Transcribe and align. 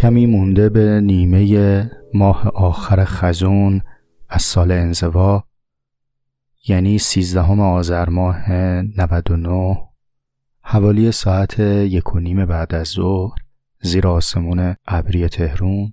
کمی 0.00 0.26
مونده 0.26 0.68
به 0.68 1.00
نیمه 1.00 1.90
ماه 2.14 2.48
آخر 2.48 3.04
خزون 3.04 3.82
از 4.28 4.42
سال 4.42 4.72
انزوا 4.72 5.44
یعنی 6.68 6.98
سیزدهم 6.98 7.60
آذر 7.60 8.08
ماه 8.08 8.50
99 8.52 9.76
حوالی 10.62 11.12
ساعت 11.12 11.58
یک 11.58 12.14
و 12.14 12.18
نیم 12.18 12.44
بعد 12.46 12.74
از 12.74 12.86
ظهر 12.86 13.34
زیر 13.82 14.06
آسمون 14.06 14.74
ابری 14.86 15.28
تهرون. 15.28 15.92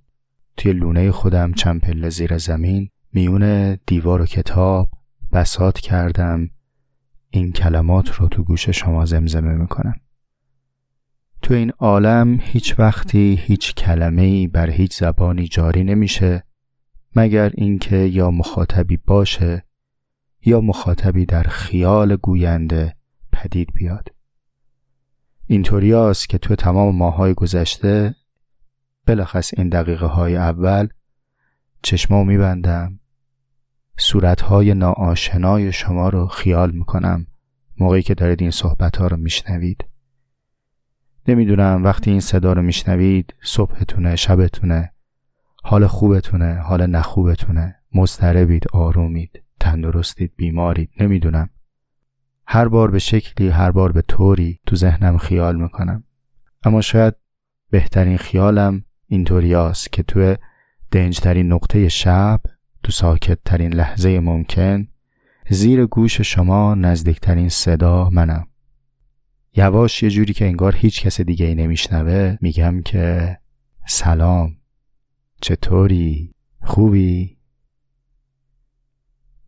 توی 0.58 0.74
لونه 0.74 1.12
خودم 1.12 1.54
چند 1.54 1.82
پله 1.82 2.10
زیر 2.10 2.38
زمین 2.38 2.90
میون 3.14 3.74
دیوار 3.74 4.22
و 4.22 4.26
کتاب 4.26 4.90
بسات 5.32 5.80
کردم. 5.80 6.50
این 7.30 7.52
کلمات 7.52 8.12
رو 8.12 8.28
تو 8.28 8.44
گوش 8.44 8.70
شما 8.70 9.06
زمزمه 9.06 9.54
می‌کنم. 9.54 9.96
تو 11.48 11.54
این 11.54 11.72
عالم 11.80 12.40
هیچ 12.42 12.80
وقتی 12.80 13.40
هیچ 13.44 13.76
کلمه 13.76 14.48
بر 14.48 14.70
هیچ 14.70 15.00
زبانی 15.00 15.48
جاری 15.48 15.84
نمیشه 15.84 16.44
مگر 17.16 17.52
اینکه 17.56 17.96
یا 17.96 18.32
مخاطبی 18.32 18.98
باشه 18.98 19.66
یا 20.46 20.62
مخاطبی 20.62 21.26
در 21.26 21.44
خیال 21.44 22.16
گوینده 22.16 22.96
پدید 23.32 23.74
بیاد. 23.74 24.10
اینطوری 25.46 25.94
است 25.94 26.30
که 26.30 26.38
تو 26.38 26.56
تمام 26.56 26.96
ماهای 26.96 27.34
گذشته 27.34 28.16
بلخص 29.06 29.54
این 29.58 29.70
دقیقه 29.70 30.06
های 30.06 30.36
اول 30.36 30.88
چشمو 31.84 32.24
میبندم 32.24 33.00
صورتهای 33.98 34.74
ناآشنای 34.74 35.72
شما 35.72 36.10
رو 36.10 36.28
خیال 36.28 36.72
می‌کنم 36.72 37.28
موقعی 37.80 38.02
که 38.02 38.14
دارید 38.14 38.42
این 38.42 38.52
صحبت 38.52 38.98
ها 38.98 39.08
رو 39.08 39.18
میشنوید. 39.18 39.86
نمی‌دونم 41.28 41.84
وقتی 41.84 42.12
این 42.12 42.20
صدا 42.20 42.54
رو 42.54 42.62
میشنوید 42.62 43.34
صبحتونه 43.44 44.16
شبتونه 44.16 44.92
حال 45.64 45.88
خوبتونه 45.88 46.56
حال 46.56 46.86
نخوبتونه 46.86 47.76
مضطربید 47.94 48.68
آرومید 48.74 49.44
تندرستید 49.60 50.32
بیمارید 50.36 50.90
نمی‌دونم. 51.00 51.50
هر 52.48 52.68
بار 52.68 52.92
به 52.92 53.00
شکلی 53.00 53.50
هر 53.50 53.72
بار 53.72 53.92
به 53.92 54.02
طوری 54.02 54.60
تو 54.66 54.76
ذهنم 54.76 55.18
خیال 55.18 55.56
می‌کنم. 55.56 56.04
اما 56.64 56.82
شاید 56.82 57.14
بهترین 57.70 58.18
خیالم 58.18 58.84
اینطوریاست 59.08 59.92
که 59.92 60.04
تو 60.04 60.36
دنجترین 60.92 61.54
نقطه 61.54 61.90
شب 61.90 62.42
تو 62.84 62.92
ساکت 62.92 63.40
ترین 63.46 63.74
لحظه 63.74 64.20
ممکن 64.20 64.88
زیر 65.50 65.86
گوش 65.86 66.22
شما 66.22 66.76
نزدیکترین 66.76 67.50
صدا 67.50 68.10
منم. 68.10 68.48
یواش 69.58 70.04
یه 70.04 70.10
جوری 70.10 70.34
که 70.34 70.46
انگار 70.46 70.76
هیچ 70.76 71.02
کس 71.02 71.22
دیگه 71.22 71.46
ای 71.46 71.56
نمیشنوه 71.56 72.38
میگم 72.42 72.82
که 72.82 73.38
سلام 73.88 74.58
چطوری؟ 75.42 76.34
خوبی؟ 76.64 77.38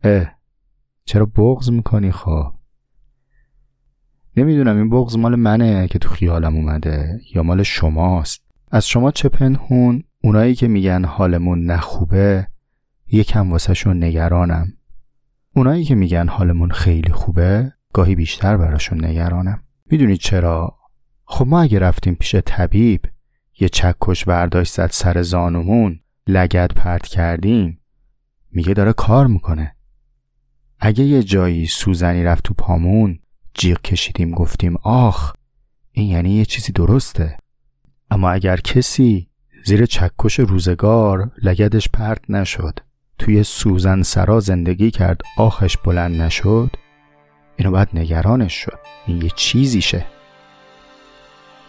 اه 0.04 0.26
چرا 1.04 1.26
بغض 1.26 1.70
می‌کنی 1.70 2.12
خواه 2.12 2.60
نمی‌دونم 4.36 4.76
این 4.76 4.90
بغض 4.90 5.16
مال 5.16 5.34
منه 5.34 5.88
که 5.88 5.98
تو 5.98 6.08
خیالم 6.08 6.56
اومده 6.56 7.20
یا 7.34 7.42
مال 7.42 7.62
شماست؟ 7.62 8.42
از 8.70 8.88
شما 8.88 9.10
چه 9.10 9.28
پنهون؟ 9.28 10.04
اونایی 10.22 10.54
که 10.54 10.68
میگن 10.68 11.04
حالمون 11.04 11.70
نخوبه 11.70 12.46
یکم 13.08 13.52
واسه 13.52 13.74
شون 13.74 14.04
نگرانم. 14.04 14.72
اونایی 15.56 15.84
که 15.84 15.94
میگن 15.94 16.28
حالمون 16.28 16.70
خیلی 16.70 17.12
خوبه 17.12 17.72
گاهی 17.92 18.14
بیشتر 18.14 18.56
براشون 18.56 19.04
نگرانم. 19.04 19.62
می‌دونید 19.90 20.20
چرا؟ 20.20 20.76
خب 21.24 21.46
ما 21.46 21.60
اگه 21.60 21.78
رفتیم 21.78 22.14
پیش 22.14 22.34
طبیب 22.34 23.00
یه 23.60 23.68
چکش 23.68 24.24
برداشت 24.24 24.72
زد 24.72 24.90
سر 24.90 25.22
زانومون 25.22 26.00
لگد 26.26 26.72
پرت 26.74 27.06
کردیم. 27.06 27.80
میگه 28.52 28.74
داره 28.74 28.92
کار 28.92 29.26
می‌کنه. 29.26 29.76
اگه 30.78 31.04
یه 31.04 31.22
جایی 31.22 31.66
سوزنی 31.66 32.24
رفت 32.24 32.44
تو 32.44 32.54
پامون 32.54 33.18
جیغ 33.54 33.80
کشیدیم 33.82 34.30
گفتیم 34.30 34.76
آخ 34.82 35.34
این 35.92 36.10
یعنی 36.10 36.30
یه 36.30 36.44
چیزی 36.44 36.72
درسته. 36.72 37.36
اما 38.10 38.30
اگر 38.30 38.56
کسی 38.56 39.28
زیر 39.64 39.86
چکش 39.86 40.40
روزگار 40.40 41.30
لگدش 41.42 41.88
پرت 41.88 42.30
نشد 42.30 42.78
توی 43.18 43.42
سوزن 43.42 44.02
سرا 44.02 44.40
زندگی 44.40 44.90
کرد 44.90 45.20
آخش 45.36 45.76
بلند 45.76 46.22
نشد 46.22 46.70
اینو 47.60 47.72
باید 47.72 47.88
نگرانش 47.94 48.54
شد 48.54 48.78
این 49.06 49.22
یه 49.22 49.30
چیزیشه. 49.36 50.06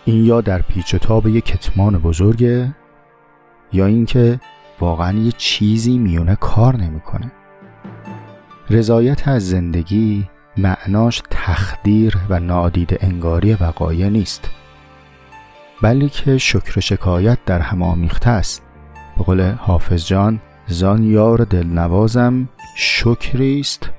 این 0.06 0.26
یا 0.26 0.42
در 0.42 0.62
پیچ 0.62 0.94
و 0.94 0.98
تاب 0.98 1.28
یه 1.28 1.42
کتمان 1.42 1.98
بزرگه 1.98 2.76
یا 3.74 3.86
اینکه 3.86 4.40
واقعا 4.80 5.18
یه 5.18 5.32
چیزی 5.38 5.98
میونه 5.98 6.36
کار 6.36 6.76
نمی‌کنه. 6.76 7.32
رضایت 8.70 9.28
از 9.28 9.50
زندگی 9.50 10.30
معناش 10.58 11.22
تخدیر 11.30 12.18
و 12.30 12.40
نادید 12.40 12.98
انگاری 13.02 13.54
وقایع 13.54 14.10
نیست. 14.10 14.50
بلکه 15.82 16.38
شکر 16.38 16.80
شکایت 16.80 17.38
در 17.46 17.60
هم 17.60 17.84
آمیخته 17.84 18.30
است. 18.30 18.64
به 19.18 19.24
قول 19.24 19.52
حافظ 19.52 20.06
جان 20.06 20.42
زان 20.68 21.04
یار 21.04 21.38
دلنوازم 21.44 22.50
شکری 22.76 23.60
است 23.60 23.90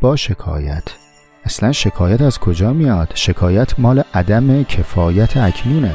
با 0.00 0.16
شکایت. 0.16 1.01
اصلا 1.44 1.72
شکایت 1.72 2.20
از 2.20 2.38
کجا 2.38 2.72
میاد؟ 2.72 3.12
شکایت 3.14 3.80
مال 3.80 4.02
عدم 4.14 4.62
کفایت 4.62 5.36
اکنونه. 5.36 5.94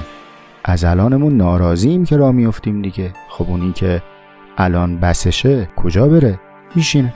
از 0.63 0.83
الانمون 0.83 1.37
ناراضیم 1.37 2.05
که 2.05 2.17
را 2.17 2.31
میفتیم 2.31 2.81
دیگه. 2.81 3.13
خب 3.29 3.45
اونی 3.49 3.73
که 3.73 4.01
الان 4.57 4.99
بسشه 4.99 5.69
کجا 5.75 6.07
بره؟ 6.07 6.39
میشینه. 6.75 7.13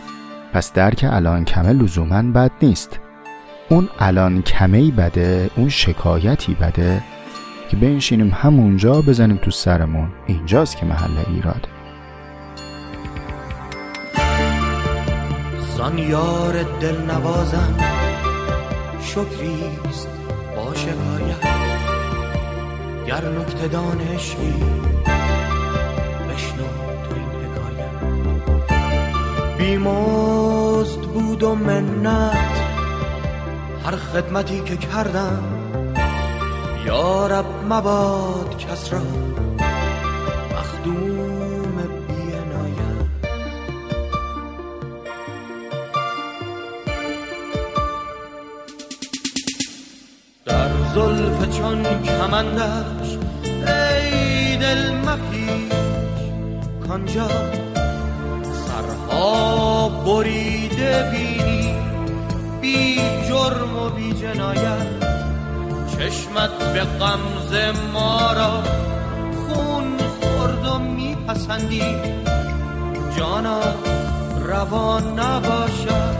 پس 0.53 0.73
درک 0.73 1.05
الان 1.09 1.45
کمه 1.45 1.73
لزوما 1.73 2.21
بد 2.21 2.51
نیست. 2.61 2.99
اون 3.69 3.89
الان 3.99 4.41
کمه 4.41 4.91
بده 4.91 5.49
اون 5.55 5.69
شکایتی 5.69 6.53
بده 6.53 7.01
که 7.69 7.77
بنشینیم 7.77 8.31
همونجا 8.35 9.01
بزنیم 9.01 9.37
تو 9.37 9.51
سرمون. 9.51 10.09
اینجاست 10.27 10.77
که 10.77 10.85
محل 10.85 11.17
ایراد. 11.35 11.67
زان 15.77 15.97
یار 15.97 16.63
دل 16.79 17.01
نوازم 17.01 18.00
شکریست 19.11 20.07
با 20.55 20.73
شکایت. 20.73 21.43
گر 23.07 23.29
نکته 23.29 23.67
دانشی 23.67 24.53
بشنو 26.29 26.67
تو 27.03 27.15
این 27.15 27.31
حکایت. 27.41 27.95
بیمزد 29.57 31.01
بود 31.01 31.43
و 31.43 31.55
منت 31.55 32.61
هر 33.85 33.95
خدمتی 33.95 34.61
که 34.61 34.77
کردم 34.77 35.43
یا 36.85 37.27
رب 37.27 37.45
مباد 37.69 38.57
کس 38.57 38.93
را 38.93 39.01
مخدوم 40.51 41.10
زلف 50.95 51.57
چون 51.57 51.83
کمندش 51.83 53.17
ای 53.45 54.57
دل 54.57 54.91
مپیش 54.91 55.73
کانجا 56.87 57.27
سرها 58.67 59.89
بریده 59.89 61.11
بینی 61.11 61.75
بی 62.61 62.95
جرم 63.27 63.79
و 63.79 63.89
بی 63.89 64.13
جنایت. 64.13 64.87
چشمت 65.97 66.73
به 66.73 66.83
غمز 66.83 67.75
ما 67.93 68.33
را 68.33 68.63
خون 69.47 69.97
خورد 69.97 70.65
و 70.67 70.79
میپسندی. 70.79 71.95
جانا 73.17 73.61
روان 74.45 75.19
نباشد 75.19 76.15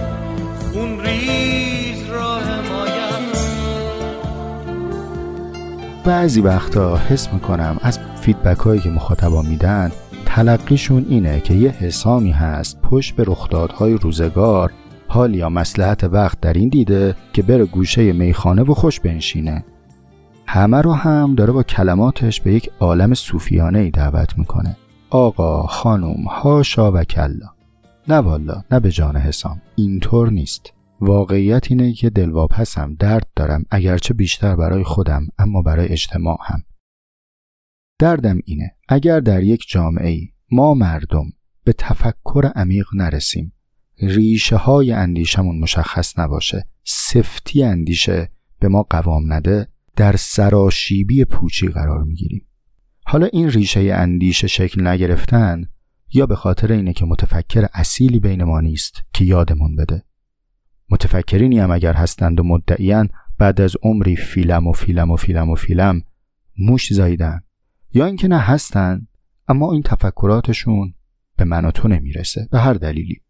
خون 0.74 1.02
ریز 1.02 2.10
را 2.10 2.36
حمایت. 2.36 3.11
بعضی 6.06 6.42
وقتا 6.42 6.98
حس 6.98 7.34
می‌کنم 7.34 7.78
از 7.82 8.00
فیدبک 8.00 8.58
هایی 8.58 8.82
که 8.82 8.90
مخاطبا 8.90 9.42
میدن 9.42 9.92
تلقیشون 10.26 11.06
اینه 11.10 11.40
که 11.40 11.54
یه 11.54 11.70
حسامی 11.70 12.32
هست 12.32 12.82
پشت 12.82 13.16
به 13.16 13.24
رخدادهای 13.28 13.94
روزگار 13.94 14.72
حال 15.08 15.36
یا 15.36 15.50
مسلحت 15.50 16.04
وقت 16.04 16.42
در 16.42 16.54
این 16.54 16.70
دیده 16.70 17.16
که 17.34 17.42
بره 17.42 17.66
گوشه 17.66 18.14
میخانه 18.14 18.62
و 18.62 18.74
خوش 18.74 19.00
بنشینه. 19.00 19.66
همه 20.48 20.82
رو 20.82 20.94
هم 20.94 21.36
داره 21.36 21.52
با 21.52 21.64
کلماتش 21.64 22.42
به 22.42 22.54
یک 22.54 22.72
عالم 22.80 23.14
صوفیانه 23.14 23.80
ای 23.80 23.92
دعوت 23.92 24.38
می‌کنه. 24.38 24.78
آقا 25.10 25.64
خانم 25.64 26.24
هاشا 26.24 26.92
و 26.92 27.04
کلا. 27.04 27.48
نه 28.08 28.16
والا 28.16 28.64
نه 28.72 28.80
به 28.80 28.92
جان 28.92 29.18
حسام. 29.18 29.62
اینطور 29.76 30.30
نیست. 30.30 30.74
واقعیت 31.02 31.66
اینه 31.70 31.94
که 31.94 32.10
دلواپسم 32.10 32.96
درد 33.00 33.28
دارم 33.36 33.64
اگرچه 33.72 34.14
بیشتر 34.14 34.56
برای 34.56 34.84
خودم 34.84 35.28
اما 35.38 35.62
برای 35.62 35.88
اجتماع 35.88 36.38
هم 36.42 36.64
دردم 38.00 38.40
اینه 38.46 38.76
اگر 38.90 39.20
در 39.20 39.44
یک 39.44 39.66
جامعه 39.70 40.20
ما 40.52 40.74
مردم 40.74 41.26
به 41.64 41.74
تفکر 41.74 42.52
عمیق 42.56 42.86
نرسیم 42.94 43.54
ریشه 44.02 44.56
های 44.56 44.92
اندیشمون 44.92 45.60
مشخص 45.60 46.20
نباشه 46.20 46.68
سفتی 46.84 47.64
اندیشه 47.64 48.30
به 48.60 48.68
ما 48.68 48.84
قوام 48.84 49.34
نده 49.34 49.68
در 49.96 50.16
سراشیبی 50.16 51.26
پوچی 51.26 51.68
قرار 51.68 52.04
می‌گیریم. 52.04 52.48
حالا 53.06 53.26
این 53.26 53.50
ریشه 53.50 53.80
اندیشه 53.80 54.48
شکل 54.48 54.88
نگرفتن 54.88 55.70
یا 56.14 56.26
به 56.26 56.36
خاطر 56.36 56.72
اینه 56.72 56.94
که 56.94 57.06
متفکر 57.06 57.68
اصیلی 57.74 58.20
بین 58.20 58.44
ما 58.44 58.62
نیست 58.62 59.02
که 59.14 59.26
یادمون 59.26 59.76
بده؟ 59.76 60.04
متفکرینی 60.92 61.60
هم 61.60 61.72
اگر 61.72 61.94
هستند 61.94 62.40
و 62.40 62.44
مدعیان 62.44 63.10
بعد 63.38 63.62
از 63.62 63.76
عمری 63.84 64.16
فیلم 64.16 64.68
و 64.68 64.74
فیلم 64.74 65.12
و 65.12 65.16
فیلم 65.16 65.50
و 65.50 65.56
فیلم 65.56 66.02
موش 66.58 66.94
زاییدن 66.94 67.42
یا 67.94 68.06
اینکه 68.06 68.28
نه 68.28 68.40
هستن 68.40 69.08
اما 69.48 69.72
این 69.72 69.82
تفکراتشون 69.82 70.94
به 71.38 71.46
من 71.46 71.66
و 71.66 71.72
تو 71.72 71.88
نمی‌رسه 71.88 72.48
به 72.52 72.60
هر 72.60 72.74
دلیلی. 72.74 73.22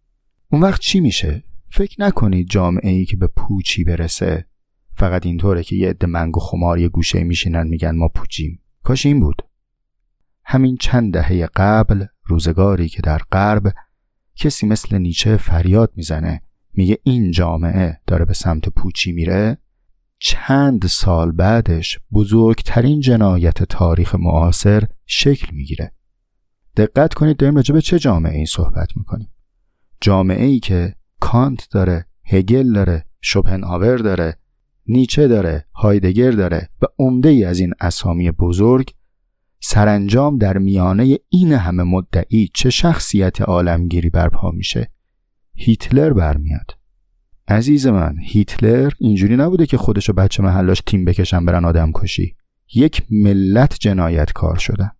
اون 0.51 0.61
وقت 0.61 0.81
چی 0.81 0.99
میشه؟ 0.99 1.43
فکر 1.69 2.01
نکنید 2.01 2.47
جامعه 2.49 2.91
ای 2.91 3.05
که 3.05 3.17
به 3.17 3.27
پوچی 3.27 3.83
برسه 3.83 4.45
فقط 4.95 5.25
اینطوره 5.25 5.63
که 5.63 5.75
یه 5.75 5.89
عده 5.89 6.07
منگ 6.07 6.37
و 6.37 6.39
خمار 6.39 6.79
یه 6.79 6.89
گوشه 6.89 7.23
میشینن 7.23 7.67
میگن 7.67 7.95
ما 7.95 8.07
پوچیم. 8.07 8.59
کاش 8.83 9.05
این 9.05 9.19
بود. 9.19 9.41
همین 10.45 10.77
چند 10.77 11.13
دهه 11.13 11.49
قبل 11.55 12.05
روزگاری 12.23 12.89
که 12.89 13.01
در 13.01 13.17
غرب 13.31 13.73
کسی 14.35 14.67
مثل 14.67 14.97
نیچه 14.97 15.37
فریاد 15.37 15.91
می‌زنه. 15.95 16.41
میگه 16.73 16.97
این 17.03 17.31
جامعه 17.31 17.99
داره 18.07 18.25
به 18.25 18.33
سمت 18.33 18.69
پوچی 18.69 19.11
میره. 19.11 19.57
چند 20.19 20.87
سال 20.87 21.31
بعدش 21.31 21.99
بزرگترین 22.13 22.99
جنایت 22.99 23.63
تاریخ 23.63 24.15
معاصر 24.15 24.83
شکل 25.05 25.55
می‌گیره. 25.55 25.91
دقت 26.77 27.13
کنید 27.13 27.37
داریم 27.37 27.55
راجع 27.55 27.73
به 27.73 27.81
چه 27.81 27.99
جامعه 27.99 28.37
ای 28.37 28.45
صحبت 28.45 28.97
می‌کنیم. 28.97 29.29
جامعه 30.01 30.45
ای 30.45 30.59
که 30.59 30.95
کانت 31.19 31.67
داره 31.71 32.05
هگل 32.25 32.73
داره 32.73 33.05
شوپنهاور 33.21 33.97
داره 33.97 34.37
نیچه 34.87 35.27
داره 35.27 35.65
هایدگر 35.73 36.31
داره 36.31 36.69
و 36.81 36.85
عمده 36.99 37.29
ای 37.29 37.43
از 37.43 37.59
این 37.59 37.73
اسامی 37.79 38.31
بزرگ 38.31 38.93
سرانجام 39.59 40.37
در 40.37 40.57
میانه 40.57 41.17
این 41.29 41.53
همه 41.53 41.83
مدعی 41.83 42.49
چه 42.53 42.69
شخصیت 42.69 43.41
عالمگیری 43.41 44.09
برپا 44.09 44.51
میشه. 44.51 44.91
هیتلر 45.63 46.13
برمیاد. 46.13 46.77
عزیز 47.47 47.87
من 47.87 48.15
هیتلر 48.21 48.91
اینجوری 48.99 49.35
نبوده 49.35 49.65
که 49.65 49.77
خودش 49.77 50.09
و 50.09 50.13
بچه 50.13 50.43
محلاش 50.43 50.81
تیم 50.85 51.05
بکشن 51.05 51.45
برن 51.45 51.65
آدم 51.65 51.91
کشی 51.95 52.35
یک 52.75 53.03
ملت 53.09 53.77
جنایت 53.79 54.31
کار 54.31 54.57
شدن 54.57 54.91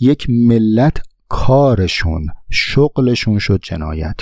یک 0.00 0.26
ملت 0.30 1.02
کارشون 1.28 2.26
شغلشون 2.50 3.38
شد 3.38 3.60
جنایت. 3.62 4.16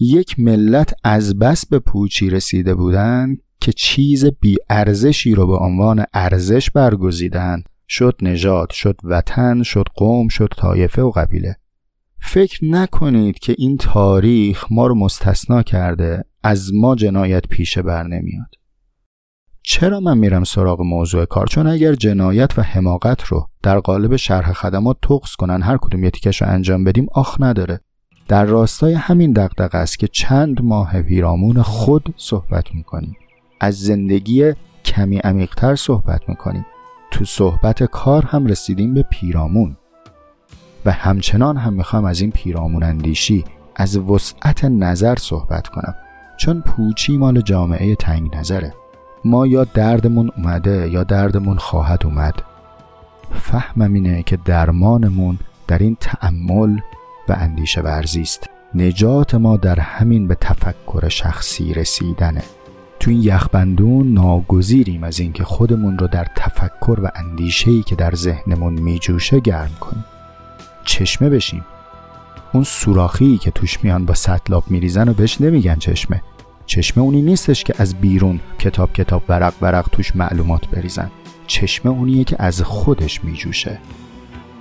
یک 0.00 0.40
ملت 0.40 0.94
از 1.04 1.38
بس 1.38 1.66
به 1.66 1.78
پوچی 1.78 2.30
رسیده 2.30 2.74
بودن 2.74 3.36
که 3.60 3.72
چیز 3.72 4.24
بی 4.24 4.56
ارزشی 4.70 5.34
رو 5.34 5.46
به 5.46 5.56
عنوان 5.56 6.04
ارزش 6.14 6.70
برگزیدن. 6.70 7.62
شد 7.88 8.16
نژاد 8.22 8.70
شد 8.70 9.00
وطن 9.04 9.62
شد 9.62 9.84
قوم 9.94 10.28
شد 10.28 10.52
طایفه 10.56 11.02
و 11.02 11.10
قبیله. 11.10 11.56
فکر 12.26 12.64
نکنید 12.64 13.38
که 13.38 13.54
این 13.58 13.76
تاریخ 13.76 14.64
ما 14.70 14.86
رو 14.86 14.94
مستثنا 14.94 15.62
کرده 15.62 16.24
از 16.42 16.74
ما 16.74 16.94
جنایت 16.94 17.46
پیشه 17.48 17.82
بر 17.82 18.02
نمیاد. 18.02 18.54
چرا 19.62 20.00
من 20.00 20.18
میرم 20.18 20.44
سراغ 20.44 20.80
موضوع 20.82 21.24
کار؟ 21.24 21.46
چون 21.46 21.66
اگر 21.66 21.94
جنایت 21.94 22.58
و 22.58 22.62
حماقت 22.62 23.24
رو 23.24 23.48
در 23.62 23.78
قالب 23.78 24.16
شرح 24.16 24.52
خدمات 24.52 24.96
تقص 25.02 25.34
کنن 25.34 25.62
هر 25.62 25.76
کدوم 25.76 26.04
یه 26.04 26.10
رو 26.40 26.48
انجام 26.48 26.84
بدیم 26.84 27.06
آخ 27.12 27.36
نداره. 27.40 27.80
در 28.28 28.44
راستای 28.44 28.94
همین 28.94 29.32
دقدقه 29.32 29.78
است 29.78 29.98
که 29.98 30.08
چند 30.08 30.62
ماه 30.62 31.02
پیرامون 31.02 31.62
خود 31.62 32.14
صحبت 32.16 32.74
می‌کنیم. 32.74 33.16
از 33.60 33.80
زندگی 33.80 34.52
کمی 34.84 35.18
عمیقتر 35.18 35.76
صحبت 35.76 36.20
می‌کنیم. 36.28 36.66
تو 37.10 37.24
صحبت 37.24 37.82
کار 37.82 38.24
هم 38.24 38.46
رسیدیم 38.46 38.94
به 38.94 39.02
پیرامون. 39.02 39.76
و 40.86 40.92
همچنان 40.92 41.56
هم 41.56 41.72
می‌خوام 41.72 42.04
از 42.04 42.20
این 42.20 42.30
پیرامون 42.30 42.82
اندیشی 42.82 43.44
از 43.76 43.96
وسعت 43.96 44.64
نظر 44.64 45.14
صحبت 45.18 45.68
کنم. 45.68 45.94
چون 46.36 46.60
پوچی 46.60 47.16
مال 47.16 47.40
جامعه 47.40 47.94
تنگ 47.94 48.36
نظره. 48.36 48.74
ما 49.24 49.46
یا 49.46 49.64
دردمون 49.64 50.30
اومده 50.36 50.88
یا 50.90 51.04
دردمون 51.04 51.56
خواهد 51.56 52.06
اومد. 52.06 52.34
فهمم 53.32 53.94
اینه 53.94 54.22
که 54.22 54.38
درمانمون 54.44 55.38
در 55.66 55.78
این 55.78 55.96
تأمل 56.00 56.78
و 57.28 57.32
اندیشه 57.32 57.80
ورزی 57.80 58.22
است. 58.22 58.50
نجات 58.74 59.34
ما 59.34 59.56
در 59.56 59.80
همین 59.80 60.28
به 60.28 60.34
تفکر 60.34 61.08
شخصی 61.08 61.74
رسیدنه. 61.74 62.42
تو 63.00 63.10
این 63.10 63.22
یخبندون 63.22 64.12
ناگزیریم 64.12 65.04
از 65.04 65.20
اینکه 65.20 65.44
خودمون 65.44 65.98
رو 65.98 66.06
در 66.06 66.26
تفکر 66.36 67.00
و 67.02 67.10
اندیشه‌ای 67.14 67.82
که 67.82 67.94
در 67.94 68.14
ذهنمون 68.14 68.72
میجوشه 68.72 69.40
گرم 69.40 69.70
کنیم. 69.80 70.04
چشمه 70.84 71.28
بشیم. 71.30 71.64
اون 72.52 72.64
سوراخی 72.64 73.38
که 73.38 73.50
توش 73.50 73.84
میان 73.84 74.06
با 74.06 74.14
سطلاب 74.14 74.64
میریزن 74.66 75.08
و 75.08 75.12
بهش 75.12 75.40
نمیگن 75.40 75.76
چشمه. 75.76 76.22
چشمه 76.66 77.02
اونی 77.04 77.22
نیستش 77.22 77.64
که 77.64 77.74
از 77.78 77.94
بیرون 77.94 78.40
کتاب 78.58 78.92
کتاب 78.92 79.22
ورق 79.28 79.54
ورق 79.60 79.88
توش 79.92 80.16
معلومات 80.16 80.68
بریزن. 80.68 81.10
چشمه 81.46 81.92
اونیه 81.92 82.24
که 82.24 82.36
از 82.38 82.62
خودش 82.62 83.24
میجوشه. 83.24 83.78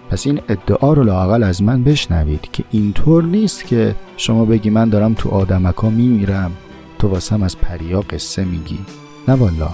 پس 0.10 0.28
این 0.28 0.42
ادعا 0.50 0.94
رو 0.94 1.04
لاقل 1.04 1.44
از 1.44 1.64
من 1.64 1.84
بشنوید 1.84 2.52
که 2.52 2.64
اینطور 2.72 3.24
نیست 3.24 3.66
که 3.66 3.96
شما 4.18 4.46
بگی 4.46 4.70
من 4.70 4.90
دارم 4.90 5.14
تو 5.14 5.30
آدمکا 5.30 5.90
میمیرم. 5.90 6.52
تو 7.00 7.08
واسم 7.08 7.44
از 7.44 7.58
پریا 7.58 8.02
قصه 8.02 8.46
میگی. 8.46 8.80
نه 9.28 9.34
والا. 9.34 9.70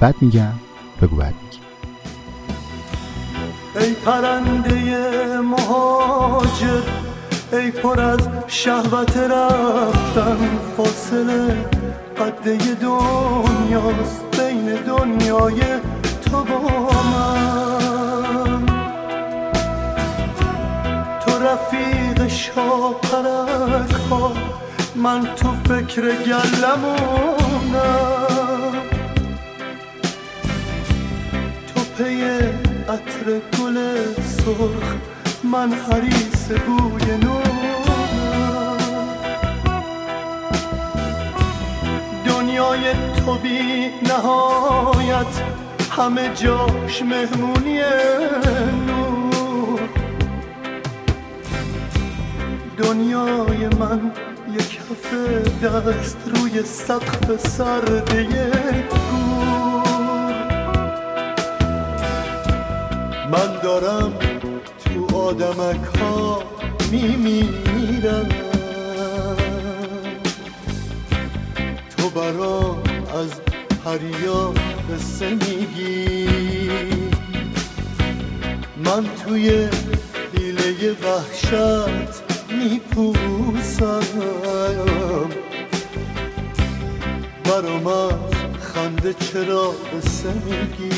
بد 0.00 0.14
میگم 0.20 0.52
بگو 1.02 1.16
بد 1.16 1.34
میگی. 1.42 1.63
پرنده 4.04 5.40
مهاجر 5.40 6.82
ای 7.52 7.70
پر 7.70 8.00
از 8.00 8.20
شهوت 8.46 9.16
رفتن 9.16 10.38
فاصله 10.76 11.56
قده 12.18 12.58
دنیاست 12.74 14.24
بین 14.38 14.74
دنیای 14.74 15.60
تو 16.24 16.44
با 16.44 16.60
من. 17.12 18.66
تو 21.26 21.38
رفیق 21.38 22.26
شاپرک 22.28 23.92
ها 24.10 24.32
من 24.96 25.22
تو 25.36 25.48
فکر 25.68 26.02
گلمونم. 26.02 27.54
تو 31.74 31.80
پی 32.04 32.24
عطر 32.94 33.40
گل 33.58 33.76
سرخ 34.22 34.94
من 35.44 35.72
حریس 35.72 36.48
بوی 36.66 37.16
نونم 37.22 38.76
دنیای 42.26 42.92
تو 42.92 43.34
بی 43.34 43.90
نهایت 44.02 45.42
همه 45.90 46.34
جاش 46.34 47.02
مهمونی 47.02 47.78
نور 48.86 49.80
دنیای 52.76 53.68
من 53.68 54.12
یک 54.54 54.70
کف 54.70 55.14
دست 55.62 56.16
روی 56.34 56.62
سقف 56.62 57.46
سرده 57.48 58.26
من 63.34 63.60
دارم 63.62 64.12
تو 64.84 65.16
آدمک 65.16 65.84
ها 66.00 66.42
میمیرم. 66.90 68.28
تو 71.96 72.10
برام 72.10 72.82
از 73.14 73.30
پریا 73.84 74.52
قصه 74.90 75.30
میگی. 75.30 76.28
من 78.76 79.04
توی 79.24 79.68
حیله 80.36 80.92
وحشت 80.92 82.22
میپوسم. 82.50 84.00
برام 87.44 87.86
از 87.86 88.12
خنده 88.60 89.14
چرا 89.14 89.70
قصه 89.70 90.32
میگی؟ 90.32 90.93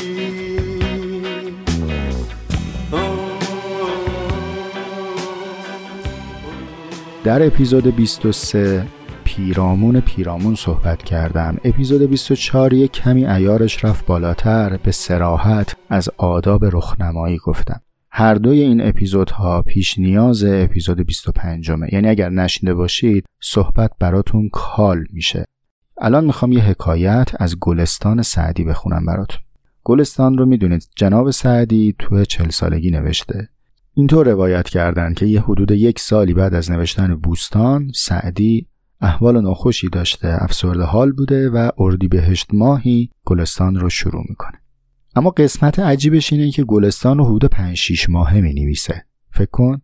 در 7.27 7.47
اپیزود 7.47 7.95
23 7.95 8.87
پیرامون 9.23 9.99
پیرامون 9.99 10.55
صحبت 10.55 11.03
کردم. 11.03 11.57
اپیزود 11.63 12.01
24 12.01 12.73
یک 12.73 12.91
کمی 12.91 13.25
ایارش 13.25 13.85
رفت 13.85 14.05
بالاتر 14.05 14.77
به 14.77 14.91
سراحت 14.91 15.75
از 15.89 16.09
آداب 16.17 16.65
رخنمایی 16.65 17.37
گفتم. 17.37 17.81
هر 18.11 18.33
دوی 18.33 18.61
این 18.61 18.81
اپیزودها 18.81 19.61
پیش 19.61 19.99
نیاز 19.99 20.43
اپیزود 20.43 20.99
25 20.99 21.71
مه. 21.71 21.89
یعنی 21.93 22.07
اگر 22.07 22.29
نشینده 22.29 22.73
باشید 22.73 23.25
صحبت 23.41 23.91
براتون 23.99 24.49
کال 24.49 25.05
میشه. 25.13 25.45
الان 25.97 26.25
می‌خوام 26.25 26.51
یه 26.51 26.63
حکایت 26.63 27.29
از 27.39 27.59
گلستان 27.59 28.21
سعدی 28.21 28.63
بخونم 28.63 29.05
براتون. 29.05 29.41
گلستان 29.83 30.37
رو 30.37 30.45
می‌دونید 30.45 30.87
جناب 30.95 31.31
سعدی 31.31 31.95
تو 31.99 32.25
چل 32.25 32.49
سالگی 32.49 32.91
نوشته. 32.91 33.49
اینطور 33.97 34.29
روایت 34.29 34.69
کردند 34.69 35.15
که 35.15 35.25
یه 35.25 35.41
حدود 35.41 35.71
یک 35.71 35.99
سالی 35.99 36.33
بعد 36.33 36.53
از 36.53 36.71
نوشتن 36.71 37.15
بوستان 37.15 37.91
سعدی 37.95 38.67
احوال 39.01 39.41
ناخوشی 39.41 39.89
داشته 39.89 40.37
افسرده 40.43 40.83
حال 40.83 41.11
بوده 41.11 41.49
و 41.49 41.69
اردیبهشت 41.77 42.47
ماهی 42.53 43.09
گلستان 43.25 43.75
رو 43.75 43.89
شروع 43.89 44.23
می‌کنه. 44.29 44.61
اما 45.15 45.29
قسمت 45.29 45.79
عجیبش 45.79 46.33
اینه 46.33 46.51
که 46.51 46.63
گلستان 46.63 47.17
رو 47.17 47.25
حدود 47.25 47.45
5 47.45 47.77
6 47.77 48.09
ماهه 48.09 48.41
می 48.41 48.53
نویسه 48.53 49.05
فکر 49.31 49.49
کن 49.51 49.81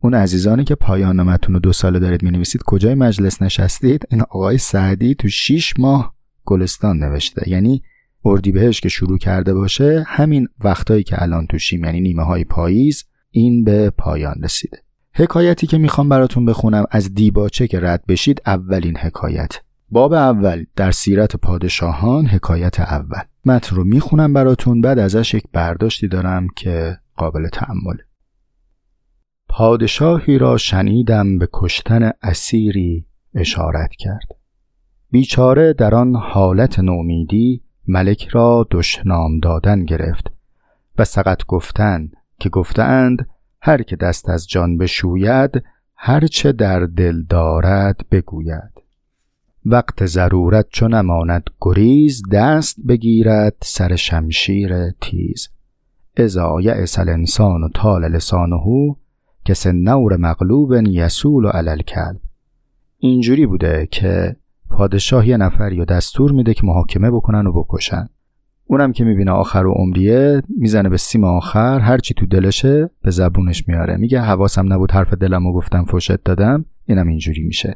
اون 0.00 0.14
عزیزانی 0.14 0.64
که 0.64 0.74
پایان 0.74 1.16
نامتون 1.16 1.54
رو 1.54 1.60
دو 1.60 1.72
ساله 1.72 1.98
دارید 1.98 2.22
می 2.22 2.30
نویسید 2.30 2.62
کجای 2.66 2.94
مجلس 2.94 3.42
نشستید؟ 3.42 4.06
این 4.10 4.20
آقای 4.20 4.58
سعدی 4.58 5.14
تو 5.14 5.28
6 5.28 5.74
ماه 5.78 6.14
گلستان 6.44 6.98
نوشته. 6.98 7.50
یعنی 7.50 7.82
اردیبهشت 8.24 8.82
که 8.82 8.88
شروع 8.88 9.18
کرده 9.18 9.54
باشه 9.54 10.04
همین 10.06 10.48
وقتایی 10.64 11.02
که 11.02 11.22
الان 11.22 11.46
توشیم 11.46 11.84
یعنی 11.84 12.00
نیمه 12.00 12.22
های 12.22 12.44
پاییز 12.44 13.04
این 13.32 13.64
به 13.64 13.90
پایان 13.90 14.34
رسیده 14.42 14.78
حکایتی 15.14 15.66
که 15.66 15.78
می‌خوام 15.78 16.08
براتون 16.08 16.44
بخونم 16.44 16.84
از 16.90 17.14
دیباچه 17.14 17.66
که 17.66 17.80
رد 17.80 18.04
بشید 18.08 18.42
اولین 18.46 18.96
حکایت. 18.96 19.58
باب 19.90 20.12
اول 20.12 20.64
در 20.76 20.90
سیرت 20.90 21.36
پادشاهان 21.36 22.26
حکایت 22.26 22.80
اول. 22.80 23.22
متن 23.44 23.76
رو 23.76 23.84
می‌خونم 23.84 24.32
براتون 24.32 24.80
بعد 24.80 24.98
ازش 24.98 25.34
یک 25.34 25.44
برداشتی 25.52 26.08
دارم 26.08 26.46
که 26.56 26.98
قابل 27.16 27.48
تعمل 27.48 27.96
پادشاهی 29.48 30.38
را 30.38 30.56
شنیدم 30.56 31.38
به 31.38 31.48
کشتن 31.52 32.10
اسیری 32.22 33.06
اشارت 33.34 33.90
کرد. 33.98 34.28
بیچاره 35.10 35.72
در 35.72 35.94
آن 35.94 36.16
حالت 36.16 36.78
نومیدی 36.78 37.62
ملک 37.88 38.28
را 38.28 38.66
دشنام 38.70 39.38
دادن 39.38 39.84
گرفت 39.84 40.32
و 40.98 41.04
سقط 41.04 41.46
گفتن 41.46 42.10
که 42.38 42.48
گفتند 42.48 43.28
هر 43.60 43.82
که 43.82 43.96
دست 43.96 44.28
از 44.28 44.48
جان 44.48 44.78
بشوید 44.78 45.62
هر 45.96 46.26
چه 46.26 46.52
در 46.52 46.80
دل 46.80 47.22
دارد 47.22 48.00
بگوید. 48.10 48.72
وقت 49.66 50.06
ضرورت 50.06 50.66
چون 50.68 50.94
نماند 50.94 51.50
گریز 51.60 52.22
دست 52.32 52.76
بگیرد 52.88 53.54
سر 53.62 53.96
شمشیر 53.96 54.90
تیز. 54.90 55.48
اذا 56.16 56.60
یأس 56.60 56.98
الانسان 56.98 57.62
و 57.62 57.68
طال 57.68 58.08
لسانه 58.08 58.96
که 59.44 59.54
سنور 59.54 60.16
مغلوب 60.16 60.72
یسول 60.72 61.46
علل 61.46 61.82
کلب 61.82 62.20
اینجوری 62.98 63.46
بوده 63.46 63.88
که 63.90 64.36
پادشاه 64.70 65.28
یه 65.28 65.36
نفری 65.36 65.80
و 65.80 65.84
دستور 65.84 66.32
میده 66.32 66.54
که 66.54 66.66
محاکمه 66.66 67.10
بکنن 67.10 67.46
و 67.46 67.52
بکشن. 67.52 68.08
اونم 68.72 68.92
که 68.92 69.04
می‌بینه 69.04 69.30
آخر 69.30 69.66
و 69.66 69.72
عمریه 69.72 70.42
می‌زنه 70.48 70.88
به 70.88 70.96
سیم 70.96 71.24
آخر 71.24 71.78
هرچی 71.78 72.14
تو 72.14 72.26
دلشه 72.26 72.90
به 73.02 73.10
زبونش 73.10 73.68
میاره. 73.68 73.96
میگه 73.96 74.20
حواسم 74.20 74.72
نبود 74.72 74.90
حرف 74.90 75.14
دلم 75.14 75.46
و 75.46 75.52
گفتم 75.52 75.84
فوشت 75.84 76.24
دادم. 76.24 76.64
اینم 76.86 77.08
اینجوری 77.08 77.42
میشه. 77.42 77.74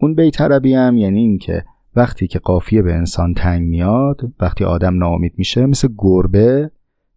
اون 0.00 0.14
بیت 0.14 0.40
عربی 0.40 0.74
هم 0.74 0.96
یعنی 0.96 1.20
اینکه 1.20 1.64
وقتی 1.96 2.26
که 2.26 2.38
قافیه 2.38 2.82
به 2.82 2.94
انسان 2.94 3.34
تنگ 3.34 3.68
میاد 3.68 4.32
وقتی 4.40 4.64
آدم 4.64 4.98
ناامید 4.98 5.32
میشه 5.36 5.66
مثل 5.66 5.88
گربه 5.98 6.70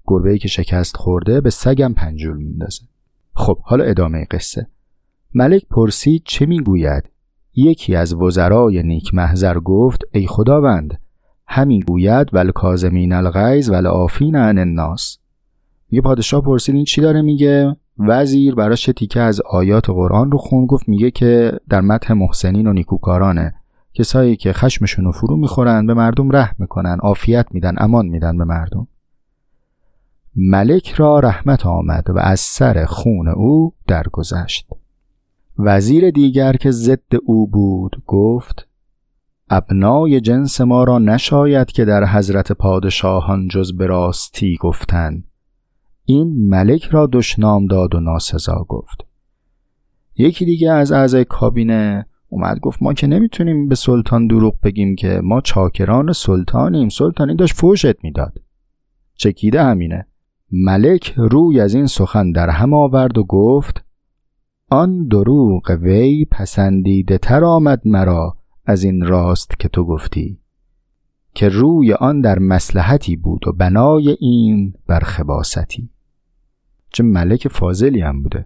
گربه 0.05 0.31
ای 0.31 0.37
که 0.37 0.47
شکست 0.47 0.97
خورده 0.97 1.41
به 1.41 1.49
سگم 1.49 1.93
پنجول 1.93 2.37
میندازه. 2.37 2.81
خب 3.33 3.57
حالا 3.61 3.83
ادامه 3.83 4.25
قصه. 4.31 4.67
ملک 5.33 5.65
پرسید 5.69 6.21
چه 6.25 6.45
می‌گوید؟ 6.45 7.03
یکی 7.55 7.95
از 7.95 8.13
وزرای 8.13 8.83
نیک 8.83 9.13
محضر 9.13 9.59
گفت 9.59 10.01
ای 10.11 10.27
خداوند 10.27 10.99
همی 11.47 11.81
گوید 11.81 12.29
ول 12.33 12.51
کازمین 12.51 13.13
الغیظ 13.13 13.69
ول 13.69 13.85
عافین 13.85 14.35
عن 14.35 14.57
الناس. 14.57 15.17
یه 15.91 16.01
پادشاه 16.01 16.41
پرسید 16.41 16.75
این 16.75 16.85
چی 16.85 17.01
داره 17.01 17.21
میگه؟ 17.21 17.75
وزیر 17.99 18.55
براش 18.55 18.85
تیکه 18.85 19.19
از 19.19 19.41
آیات 19.41 19.89
قرآن 19.89 20.31
رو 20.31 20.37
خون 20.37 20.65
گفت 20.65 20.89
میگه 20.89 21.11
که 21.11 21.59
در 21.69 21.81
متح 21.81 22.13
محسنین 22.13 22.67
و 22.67 22.73
نیکوکارانه 22.73 23.53
کسایی 23.93 24.35
که 24.35 24.53
خشمشون 24.53 25.05
رو 25.05 25.11
فرو 25.11 25.37
می‌خورن 25.37 25.87
به 25.87 25.93
مردم 25.93 26.35
رحم 26.35 26.55
می‌کنن 26.59 26.97
عافیت 27.01 27.45
میدن 27.51 27.75
امان 27.77 28.05
میدن 28.05 28.37
به 28.37 28.43
مردم. 28.43 28.87
ملک 30.35 30.91
را 30.91 31.19
رحمت 31.19 31.65
آمد 31.65 32.09
و 32.09 32.19
از 32.19 32.39
سر 32.39 32.85
خون 32.85 33.27
او 33.27 33.73
درگذشت. 33.87 34.67
وزیر 35.59 36.09
دیگر 36.09 36.53
که 36.53 36.71
ضد 36.71 37.15
او 37.25 37.47
بود 37.47 38.03
گفت 38.07 38.67
ابنای 39.49 40.21
جنس 40.21 40.61
ما 40.61 40.83
را 40.83 40.99
نشاید 40.99 41.67
که 41.67 41.85
در 41.85 42.05
حضرت 42.05 42.51
پادشاهان 42.51 43.47
جز 43.47 43.77
به 43.77 43.85
راستی 43.85 44.57
گفتند. 44.61 45.23
این 46.05 46.49
ملک 46.49 46.83
را 46.83 47.09
دشنام 47.11 47.65
داد 47.65 47.95
و 47.95 47.99
ناسزا 47.99 48.65
گفت. 48.69 49.05
یکی 50.17 50.45
دیگه 50.45 50.71
از 50.71 50.91
اعضای 50.91 51.25
کابینه 51.25 52.05
اومد 52.29 52.59
گفت 52.59 52.83
ما 52.83 52.93
که 52.93 53.07
نمی‌تونیم 53.07 53.67
به 53.67 53.75
سلطان 53.75 54.27
دروغ 54.27 54.61
بگیم 54.63 54.95
که 54.95 55.21
ما 55.23 55.41
چاکران 55.41 56.11
سلطانیم. 56.13 56.89
سلطانی 56.89 57.35
داشت 57.35 57.55
فوشت 57.55 58.03
می‌داد. 58.03 58.33
چکیده 59.15 59.63
همینه. 59.63 60.07
ملک 60.51 61.13
روی 61.17 61.59
از 61.59 61.75
این 61.75 61.87
سخن 61.87 62.31
در 62.31 62.49
هم 62.49 62.73
آورد 62.73 63.17
و 63.17 63.23
گفت 63.23 63.83
آن 64.69 65.07
دروغ 65.07 65.77
وی 65.81 66.25
پسندیده 66.25 67.17
تر 67.17 67.43
آمد 67.43 67.81
مرا. 67.85 68.37
از 68.65 68.83
این 68.83 69.05
راست 69.05 69.59
که 69.59 69.67
تو 69.67 69.85
گفتی 69.85 70.39
که 71.33 71.49
روی 71.49 71.93
آن 71.93 72.21
در 72.21 72.39
مسلحتی 72.39 73.15
بود 73.15 73.47
و 73.47 73.51
بنای 73.51 74.17
این 74.19 74.73
بر 74.87 74.99
خباستی 74.99 75.89
چه 76.89 77.03
ملک 77.03 77.47
فاضلی 77.47 78.01
هم 78.01 78.23
بوده. 78.23 78.45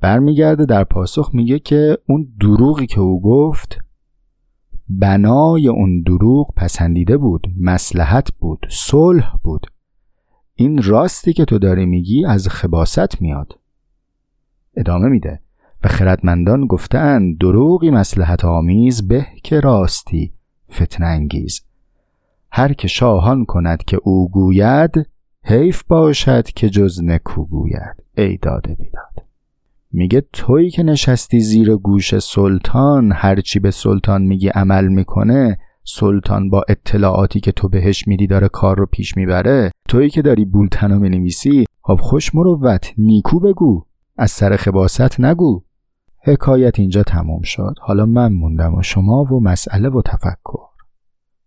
برمیگرده 0.00 0.64
در 0.64 0.84
پاسخ 0.84 1.30
میگه 1.34 1.58
که 1.58 1.98
اون 2.08 2.28
دروغی 2.40 2.86
که 2.86 3.00
او 3.00 3.22
گفت 3.22 3.78
بنای 4.88 5.68
اون 5.68 6.02
دروغ 6.02 6.54
پسندیده 6.54 7.16
بود 7.16 7.46
مسلحت 7.60 8.32
بود 8.38 8.66
صلح 8.70 9.36
بود. 9.42 9.66
این 10.54 10.82
راستی 10.82 11.32
که 11.32 11.44
تو 11.44 11.58
داری 11.58 11.86
میگی 11.86 12.24
از 12.24 12.48
خباست 12.48 13.22
میاد. 13.22 13.58
ادامه 14.76 15.08
میده. 15.08 15.40
و 15.86 15.88
خردمندان 15.88 16.66
گفتند 16.66 17.38
دروغی 17.38 17.90
مسلحت 17.90 18.44
آمیز 18.44 19.08
به 19.08 19.26
که 19.42 19.60
راستی 19.60 20.32
فتن 20.72 21.04
انگیز. 21.04 21.60
هر 22.52 22.72
که 22.72 22.88
شاهان 22.88 23.44
کند 23.44 23.84
که 23.84 23.98
او 24.02 24.30
گوید 24.30 25.08
حیف 25.44 25.82
باشد 25.82 26.44
که 26.46 26.70
جز 26.70 27.04
نکو 27.04 27.44
گوید. 27.44 28.04
ای 28.18 28.36
داده 28.36 28.74
بیداد. 28.74 29.26
میگه 29.92 30.22
تویی 30.32 30.70
که 30.70 30.82
نشستی 30.82 31.40
زیر 31.40 31.76
گوش 31.76 32.18
سلطان 32.18 33.12
هرچی 33.12 33.58
به 33.58 33.70
سلطان 33.70 34.22
میگی 34.22 34.48
عمل 34.48 34.88
می‌کنه 34.88 35.58
سلطان 35.84 36.50
با 36.50 36.64
اطلاعاتی 36.68 37.40
که 37.40 37.52
تو 37.52 37.68
بهش 37.68 38.08
میدی 38.08 38.26
داره 38.26 38.48
کار 38.48 38.78
رو 38.78 38.86
پیش 38.86 39.16
می‌بره. 39.16 39.70
تویی 39.88 40.10
که 40.10 40.22
داری 40.22 40.44
بولتنو 40.44 40.98
می‌نویسی 40.98 41.64
خب 41.82 41.98
خوش 42.00 42.34
مروت 42.34 42.92
نیکو 42.98 43.40
بگو. 43.40 43.84
از 44.18 44.30
سر 44.30 44.56
خباست 44.56 45.20
نگو. 45.20 45.65
حکایت 46.26 46.78
اینجا 46.78 47.02
تموم 47.02 47.42
شد. 47.42 47.74
حالا 47.80 48.06
من 48.06 48.32
موندم 48.32 48.74
و 48.74 48.82
شما 48.82 49.24
و 49.24 49.40
مسئله 49.40 49.88
و 49.88 50.02
تفکر. 50.02 50.66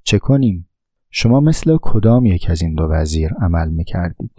چه 0.04 0.20
کنیم؟ 0.20 0.70
شما 1.12 1.40
مثل 1.40 1.78
کدام 1.82 2.26
یک 2.26 2.50
از 2.50 2.62
این 2.62 2.76
دو 2.76 2.84
وزیر 2.84 3.34
عمل 3.42 3.70
می‌کردید؟ 3.70 4.32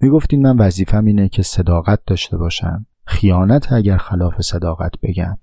می‌گفتین 0.00 0.42
من 0.42 0.58
وظیفم 0.58 1.04
اینه 1.04 1.28
که 1.28 1.42
صداقت 1.42 2.00
داشته 2.06 2.36
باشم. 2.36 2.86
خیانت 3.04 3.72
اگر 3.72 3.96
خلاف 3.96 4.40
صداقت 4.40 4.92
بگم. 5.02 5.38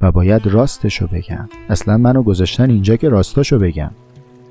و 0.00 0.12
باید 0.12 0.46
راستشو 0.46 1.06
بگم. 1.06 1.48
اصلا 1.68 1.96
منو 1.96 2.22
گذاشتن 2.22 2.70
اینجا 2.70 2.96
که 2.96 3.08
راستاشو 3.08 3.58
بگم. 3.58 3.90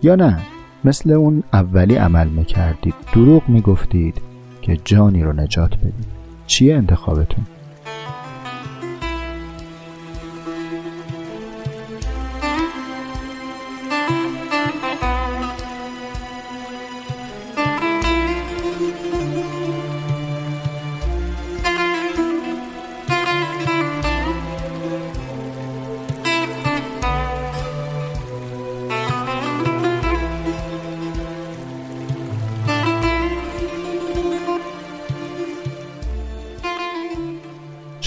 یا 0.03 0.15
نه؟ 0.15 0.39
مثل 0.83 1.11
اون 1.11 1.43
اولی 1.53 1.95
عمل 1.95 2.27
می‌کردید. 2.27 2.95
دروغ 3.13 3.49
می‌گفتید 3.49 4.21
که 4.61 4.77
جانی 4.85 5.23
رو 5.23 5.33
نجات 5.33 5.77
بدید. 5.77 6.07
چیه 6.47 6.75
انتخابتون؟ 6.75 7.45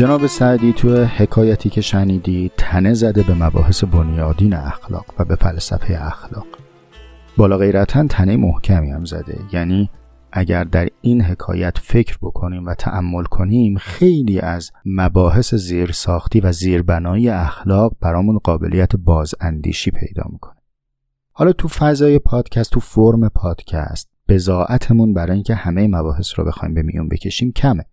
جناب 0.01 0.27
سعدی 0.27 0.73
تو 0.73 1.05
حکایتی 1.05 1.71
که 1.71 1.81
شنیدی 1.81 2.51
تنه 2.57 2.95
زده 2.95 3.23
به 3.23 3.35
مباحث 3.35 3.85
بنیادین 3.85 4.55
اخلاق 4.55 5.05
و 5.19 5.25
به 5.25 5.35
فلسفه 5.35 6.07
اخلاق. 6.07 6.47
بالا 7.37 7.59
غیرتا 7.59 8.07
تنه 8.07 8.37
محکمی 8.37 8.91
هم 8.91 9.05
زده. 9.05 9.39
یعنی 9.53 9.91
اگر 10.33 10.65
در 10.65 10.89
این 11.01 11.23
حکایت 11.23 11.79
فکر 11.79 12.19
بکنیم 12.23 12.67
و 12.67 12.75
تأمل 12.75 13.25
کنیم 13.25 13.77
خیلی 13.77 14.41
از 14.41 14.71
مباحث 14.85 15.55
زیر 15.55 15.93
ساختی 15.93 16.41
و 16.41 16.53
زیربنایی 16.53 17.29
اخلاق 17.29 17.97
برامون 18.01 18.39
قابلیت 18.39 18.97
بازاندیشی 18.97 19.91
پیدا 19.91 20.25
می‌کنه. 20.33 20.57
حالا 21.33 21.53
تو 21.53 21.69
فضای 21.69 22.19
پادکست 22.19 22.71
تو 22.71 22.81
فرم 22.81 23.29
پادکست 23.29 24.09
بزاعتمون 24.29 25.15
برای 25.15 25.35
اینکه 25.35 25.55
همه 25.55 25.89
مباحث 25.89 26.39
رو 26.39 26.45
بخوایم 26.45 26.75
به 26.75 26.83
میون 26.83 27.09
بکشیم 27.09 27.53
کمه. 27.53 27.85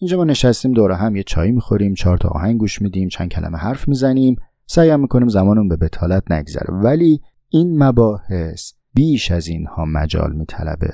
اینجا 0.00 0.16
ما 0.16 0.24
نشستیم 0.24 0.72
دور 0.72 0.92
هم 0.92 1.16
یه 1.16 1.22
چای 1.22 1.52
می‌خوریم 1.52 1.94
چهار 1.94 2.18
تا 2.18 2.28
آهنگ 2.28 2.58
گوش 2.58 2.82
میدیم 2.82 3.08
چند 3.08 3.28
کلمه 3.28 3.58
حرف 3.58 3.88
می‌زنیم 3.88 4.36
سعی 4.66 4.96
می‌کنیم 4.96 5.28
زمانمون 5.28 5.68
به 5.68 5.76
بتالت 5.76 6.30
نگذره. 6.30 6.74
ولی 6.74 7.20
این 7.48 7.82
مباحث 7.82 8.72
بیش 8.94 9.30
از 9.30 9.48
اینها 9.48 9.84
مجال 9.84 10.32
میطلبه 10.32 10.92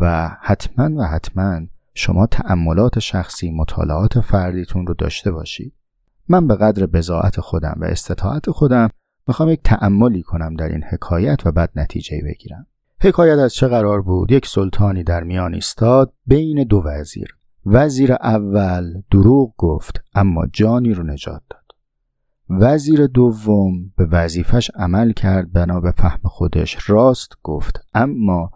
و 0.00 0.30
حتما 0.40 1.00
و 1.00 1.02
حتما 1.02 1.60
شما 1.94 2.26
تأملات 2.26 2.98
شخصی 2.98 3.50
مطالعات 3.50 4.20
فردیتون 4.20 4.86
رو 4.86 4.94
داشته 4.94 5.30
باشید. 5.30 5.72
من 6.28 6.46
به 6.46 6.56
قدر 6.56 6.86
بزاعت 6.86 7.40
خودم 7.40 7.76
و 7.80 7.84
استطاعت 7.84 8.50
خودم 8.50 8.88
می‌خوام 9.28 9.48
یک 9.48 9.60
تأملی 9.64 10.22
کنم 10.22 10.54
در 10.54 10.68
این 10.68 10.82
حکایت 10.82 11.46
و 11.46 11.52
بعد 11.52 11.70
نتیجه 11.76 12.22
بگیرم. 12.24 12.66
حکایت 13.00 13.38
از 13.38 13.54
چه 13.54 13.68
قرار 13.68 14.02
بود؟ 14.02 14.32
یک 14.32 14.46
سلطانی 14.46 15.02
در 15.02 15.24
میان 15.24 15.54
ایستاد 15.54 16.12
بین 16.26 16.64
دو 16.64 16.82
وزیر. 16.86 17.35
وزیر 17.66 18.12
اول 18.12 19.02
دروغ 19.10 19.54
گفت 19.56 20.00
اما 20.14 20.46
جانی 20.52 20.94
رو 20.94 21.02
نجات 21.02 21.42
داد. 21.50 21.62
وزیر 22.50 23.06
دوم 23.06 23.92
به 23.96 24.04
وظیفش 24.04 24.70
عمل 24.74 25.12
کرد 25.12 25.52
بنا 25.52 25.80
به 25.80 25.90
فهم 25.90 26.20
خودش 26.24 26.90
راست 26.90 27.32
گفت 27.42 27.80
اما 27.94 28.50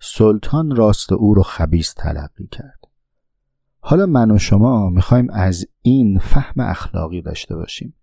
سلطان 0.00 0.76
راست 0.76 1.12
او 1.12 1.34
رو 1.34 1.42
خبیس 1.42 1.94
تلقی 1.94 2.46
کرد. 2.46 2.78
حالا 3.80 4.06
من 4.06 4.30
و 4.30 4.38
شما 4.38 4.90
می‌خوایم 4.90 5.30
از 5.30 5.66
این 5.82 6.18
فهم 6.18 6.60
اخلاقی 6.60 7.22
داشته 7.22 7.56
باشیم. 7.56 7.94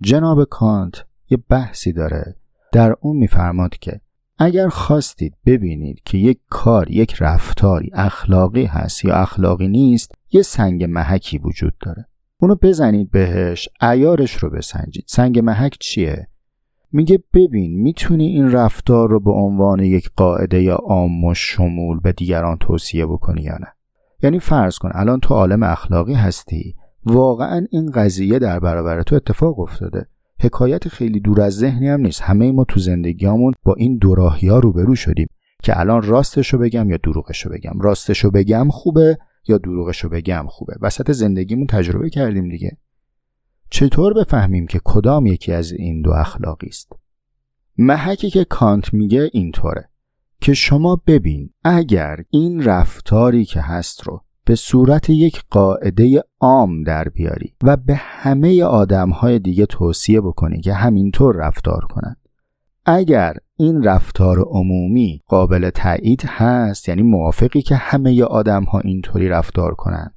جناب 0.00 0.44
کانت 0.44 1.04
یه 1.30 1.38
بحثی 1.48 1.92
داره. 1.92 2.36
در 2.72 2.96
اون 3.00 3.16
میفرماد 3.16 3.70
که 3.70 4.00
اگر 4.44 4.68
خواستید 4.68 5.34
ببینید 5.46 6.00
که 6.04 6.18
یک 6.18 6.38
کار 6.48 6.90
یک 6.90 7.14
رفتاری 7.20 7.90
اخلاقی 7.94 8.64
هست 8.64 9.04
یا 9.04 9.14
اخلاقی 9.14 9.68
نیست 9.68 10.12
یه 10.30 10.42
سنگ 10.42 10.84
محکی 10.84 11.38
وجود 11.38 11.74
داره. 11.80 12.06
اونو 12.38 12.54
بزنید 12.54 13.10
بهش 13.10 13.68
ایارش 13.82 14.34
رو 14.34 14.50
بسنجید. 14.50 15.04
سنگ 15.06 15.38
محک 15.38 15.76
چیه؟ 15.80 16.28
میگه 16.92 17.18
ببین 17.34 17.82
می‌تونی 17.82 18.26
این 18.26 18.52
رفتار 18.52 19.08
رو 19.08 19.20
به 19.20 19.30
عنوان 19.30 19.80
یک 19.80 20.10
قاعده 20.16 20.62
یا 20.62 20.74
عام 20.74 21.24
و 21.24 21.34
شمول 21.34 22.00
به 22.00 22.12
دیگران 22.12 22.56
توصیه 22.56 23.06
بکنی 23.06 23.42
یا 23.42 23.58
نه؟ 23.60 23.68
یعنی 24.22 24.40
فرض 24.40 24.78
کن 24.78 24.90
الان 24.94 25.20
تو 25.20 25.34
عالم 25.34 25.62
اخلاقی 25.62 26.14
هستی. 26.14 26.74
واقعا 27.04 27.66
این 27.70 27.90
قضیه 27.90 28.38
در 28.38 28.60
برابر 28.60 29.02
تو 29.02 29.16
اتفاق 29.16 29.60
افتاده. 29.60 30.06
حکایت 30.42 30.88
خیلی 30.88 31.20
دور 31.20 31.40
از 31.40 31.56
ذهنی 31.56 31.88
هم 31.88 32.00
نیست. 32.00 32.22
همه 32.22 32.52
ما 32.52 32.64
تو 32.64 32.80
زندگیامون 32.80 33.54
با 33.62 33.74
این 33.74 33.98
دوراهی 33.98 34.48
ها 34.48 34.58
روبرو 34.58 34.94
شدیم 34.94 35.28
که 35.62 35.80
الان 35.80 36.02
راستشو 36.02 36.58
بگم 36.58 36.90
یا 36.90 36.96
دروغشو 36.96 37.50
بگم. 37.50 37.80
راستشو 37.80 38.30
بگم 38.30 38.70
خوبه 38.70 39.18
یا 39.48 39.58
دروغشو 39.58 40.08
بگم 40.08 40.46
خوبه؟ 40.48 40.74
وسط 40.80 41.10
زندگیمون 41.12 41.66
تجربه 41.66 42.10
کردیم 42.10 42.48
دیگه. 42.48 42.76
چطور 43.70 44.14
بفهمیم 44.14 44.66
که 44.66 44.80
کدام 44.84 45.26
یکی 45.26 45.52
از 45.52 45.72
این 45.72 46.02
دو 46.02 46.10
اخلاقی 46.10 46.66
است؟ 46.66 46.92
محکی 47.78 48.30
که 48.30 48.44
کانت 48.44 48.94
میگه 48.94 49.30
اینطوره 49.32 49.88
که 50.40 50.54
شما 50.54 51.02
ببین 51.06 51.50
اگر 51.64 52.16
این 52.30 52.62
رفتاری 52.62 53.44
که 53.44 53.60
هست 53.60 54.02
رو 54.02 54.24
به 54.44 54.54
صورت 54.54 55.10
یک 55.10 55.42
قاعده 55.50 56.22
عام 56.40 56.82
در 56.82 57.04
بیاری 57.08 57.54
و 57.62 57.76
به 57.76 57.94
همه 57.94 58.64
آدمهای 58.64 59.38
دیگه 59.38 59.66
توصیه 59.66 60.20
بکنی 60.20 60.60
که 60.60 60.74
همینطور 60.74 61.36
رفتار 61.36 61.84
کنند 61.84 62.16
اگر 62.86 63.36
این 63.56 63.82
رفتار 63.82 64.38
عمومی 64.40 65.22
قابل 65.26 65.70
تایید 65.70 66.22
هست 66.26 66.88
یعنی 66.88 67.02
موافقی 67.02 67.62
که 67.62 67.76
همه 67.76 68.22
آدم 68.22 68.64
ها 68.64 68.80
اینطوری 68.80 69.28
رفتار 69.28 69.74
کنند 69.74 70.14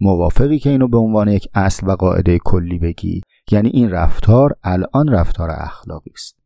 موافقی 0.00 0.58
که 0.58 0.70
اینو 0.70 0.88
به 0.88 0.96
عنوان 0.96 1.28
یک 1.28 1.48
اصل 1.54 1.86
و 1.86 1.90
قاعده 1.90 2.38
کلی 2.38 2.78
بگی 2.78 3.20
یعنی 3.50 3.68
این 3.68 3.90
رفتار 3.90 4.56
الان 4.64 5.08
رفتار 5.08 5.50
اخلاقی 5.50 6.10
است. 6.14 6.36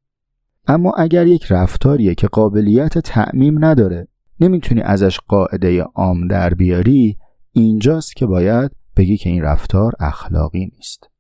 اما 0.67 0.93
اگر 0.93 1.27
یک 1.27 1.47
رفتاریه 1.51 2.15
که 2.15 2.27
قابلیت 2.27 2.99
تعمیم 2.99 3.65
نداره 3.65 4.09
نمی‌تونی 4.41 4.81
ازش 4.81 5.21
قاعده 5.29 5.83
عام 5.83 6.29
در 6.29 6.55
بیاری 6.55 7.17
اینجاست 7.53 8.17
که 8.17 8.27
باید 8.27 8.71
بگی 8.97 9.17
که 9.17 9.31
این 9.31 9.43
رفتار 9.43 9.93
اخلاقی 10.01 10.71
نیست. 10.77 11.11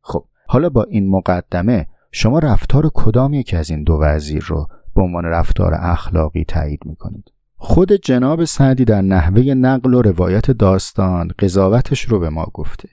خب 0.00 0.26
حالا 0.46 0.68
با 0.68 0.84
این 0.84 1.10
مقدمه 1.10 1.86
شما 2.10 2.38
رفتار 2.38 2.90
کدام 2.94 3.34
یکی 3.34 3.56
از 3.56 3.70
این 3.70 3.82
دو 3.82 3.98
وزیر 4.02 4.44
رو 4.44 4.68
به 4.94 5.02
عنوان 5.02 5.24
رفتار 5.24 5.74
اخلاقی 5.74 6.44
تایید 6.44 6.80
می‌کنید؟ 6.84 7.32
خود 7.56 7.92
جناب 7.92 8.44
سعدی 8.44 8.84
در 8.84 9.02
نحوه 9.02 9.42
نقل 9.42 9.94
و 9.94 10.02
روایت 10.02 10.50
داستان 10.50 11.30
قضاوتش 11.38 12.02
رو 12.02 12.18
به 12.18 12.28
ما 12.28 12.46
گفته. 12.54 12.88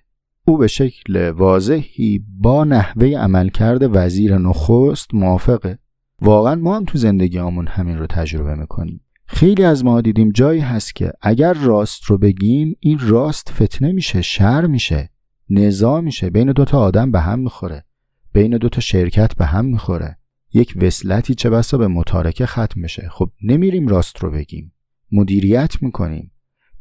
او 0.45 0.57
به 0.57 0.67
شکل 0.67 1.29
واضحی 1.29 2.25
با 2.39 2.63
نحوه 2.63 3.07
عملکرد 3.07 3.95
وزیر 3.95 4.37
نخست 4.37 5.13
موافقه. 5.13 5.79
واقعا 6.21 6.55
ما 6.55 6.75
هم 6.75 6.85
تو 6.85 6.97
زندگی 6.97 7.37
همین 7.67 7.97
رو 7.97 8.07
تجربه 8.07 8.55
می‌کنیم. 8.55 9.01
خیلی 9.31 9.63
از 9.63 9.85
ما 9.85 10.01
دیدیم 10.01 10.29
جایی 10.29 10.61
هست 10.61 10.95
که 10.95 11.11
اگر 11.21 11.53
راست 11.53 12.03
رو 12.05 12.17
بگیم 12.17 12.75
این 12.79 12.99
راست 13.01 13.51
فتنه 13.51 13.91
میشه 13.91 14.21
شر 14.21 14.65
میشه 14.65 15.09
نزا 15.49 16.01
میشه. 16.01 16.29
بین 16.29 16.51
دوتا 16.51 16.79
آدم 16.79 17.11
به 17.11 17.19
هم 17.19 17.39
می‌خوره. 17.39 17.85
بین 18.33 18.57
دوتا 18.57 18.81
شرکت 18.81 19.35
به 19.35 19.45
هم 19.45 19.65
می‌خوره. 19.65 20.17
یک 20.53 20.73
وصلتی 20.81 21.35
چه 21.35 21.49
بسا 21.49 21.77
به 21.77 21.87
متارکه 21.87 22.45
ختم 22.45 22.81
میشه 22.81 23.09
خب 23.11 23.31
نمیریم 23.43 23.87
راست 23.87 24.17
رو 24.17 24.31
بگیم. 24.31 24.73
مدیریت 25.11 25.83
می‌کنیم. 25.83 26.31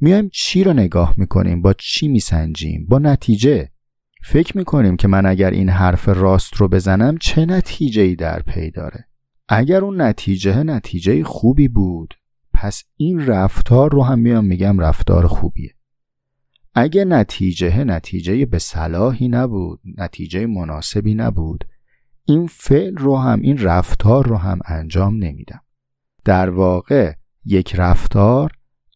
میایم 0.01 0.31
چی 0.33 0.65
رو 0.65 0.73
نگاه 0.73 1.15
می‌کنیم؟ 1.17 1.63
با 1.63 1.73
چی 1.73 2.09
میسنجیم؟ 2.09 2.87
با 2.89 2.99
نتیجه. 2.99 3.71
فکر 4.25 4.57
می‌کنیم 4.57 4.97
که 4.97 5.09
من 5.09 5.27
اگر 5.27 5.51
این 5.51 5.69
حرف 5.69 6.09
راست 6.09 6.57
رو 6.57 6.69
بزنم 6.69 7.17
چه 7.19 7.47
نتیجه 7.47 8.03
ای 8.03 8.15
در 8.15 8.43
پی 8.43 8.71
داره؟ 8.71 9.05
اگر 9.49 9.85
اون 9.85 10.01
نتیجه 10.01 10.63
نتیجه 10.63 11.25
خوبی 11.25 11.69
بود 11.69 12.15
پس 12.61 12.85
این 12.97 13.27
رفتار 13.27 13.93
رو 13.93 14.03
هم 14.03 14.19
میام 14.19 14.45
میگم 14.45 14.79
رفتار 14.79 15.27
خوبیه. 15.27 15.75
اگه 16.75 17.05
نتیجه 17.05 17.85
نتیجه 17.85 18.47
به 18.47 18.59
صلاحی 18.59 19.29
نبود 19.29 19.81
نتیجه 19.99 20.47
مناسبی 20.47 21.15
نبود 21.15 21.65
این 22.25 22.47
فعل 22.47 22.97
رو 22.97 23.17
هم 23.17 23.41
این 23.41 23.59
رفتار 23.59 24.27
رو 24.27 24.37
هم 24.37 24.59
انجام 24.65 25.17
نمیدم. 25.17 25.61
در 26.25 26.51
واقع 26.51 27.13
یک 27.45 27.75
رفتار 27.75 28.53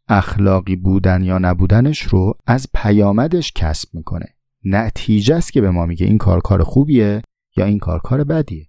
اخلاقی 0.09 0.77
بودن 0.77 1.23
یا 1.23 1.39
نبودنش 1.39 2.03
رو 2.03 2.35
از 2.47 2.67
پیامدش 2.75 3.53
کسب 3.53 3.95
می‌کنه. 3.95 4.27
نتیجه 4.65 5.35
است 5.35 5.53
که 5.53 5.61
به 5.61 5.71
ما 5.71 5.87
میگه 5.87 6.07
این 6.07 6.19
کار 6.19 6.41
کار 6.41 6.63
خوبیه 6.63 7.23
یا 7.57 7.65
این 7.65 7.79
کار 7.79 8.01
کار 8.01 8.25
بدیه. 8.25 8.67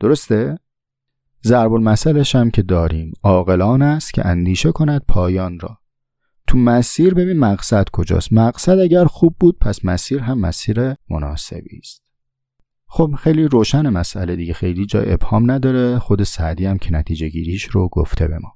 درسته؟ 0.00 0.58
ضرب 1.46 1.72
المثلش 1.72 2.36
هم 2.36 2.50
که 2.50 2.62
داریم 2.62 3.12
عاقلان 3.22 3.82
است 3.82 4.14
که 4.14 4.26
اندیشه 4.26 4.72
کند 4.72 5.02
پایان 5.08 5.60
را. 5.60 5.78
تو 6.46 6.58
مسیر 6.58 7.14
ببین 7.14 7.38
مقصد 7.38 7.84
کجاست. 7.92 8.32
مقصد 8.32 8.78
اگر 8.78 9.04
خوب 9.04 9.36
بود 9.40 9.58
پس 9.58 9.84
مسیر 9.84 10.20
هم 10.20 10.38
مسیر 10.38 10.94
مناسبی 11.10 11.78
است. 11.78 12.02
خب 12.86 13.14
خیلی 13.18 13.44
روشن 13.44 13.88
مسئله 13.88 14.36
دیگه. 14.36 14.52
خیلی 14.52 14.86
جای 14.86 15.12
ابهام 15.12 15.50
نداره. 15.50 15.98
خود 15.98 16.22
سعدی 16.22 16.66
هم 16.66 16.78
که 16.78 16.92
نتیجه 16.92 17.28
گیریش 17.28 17.64
رو 17.64 17.88
گفته 17.88 18.28
به 18.28 18.38
ما. 18.38 18.52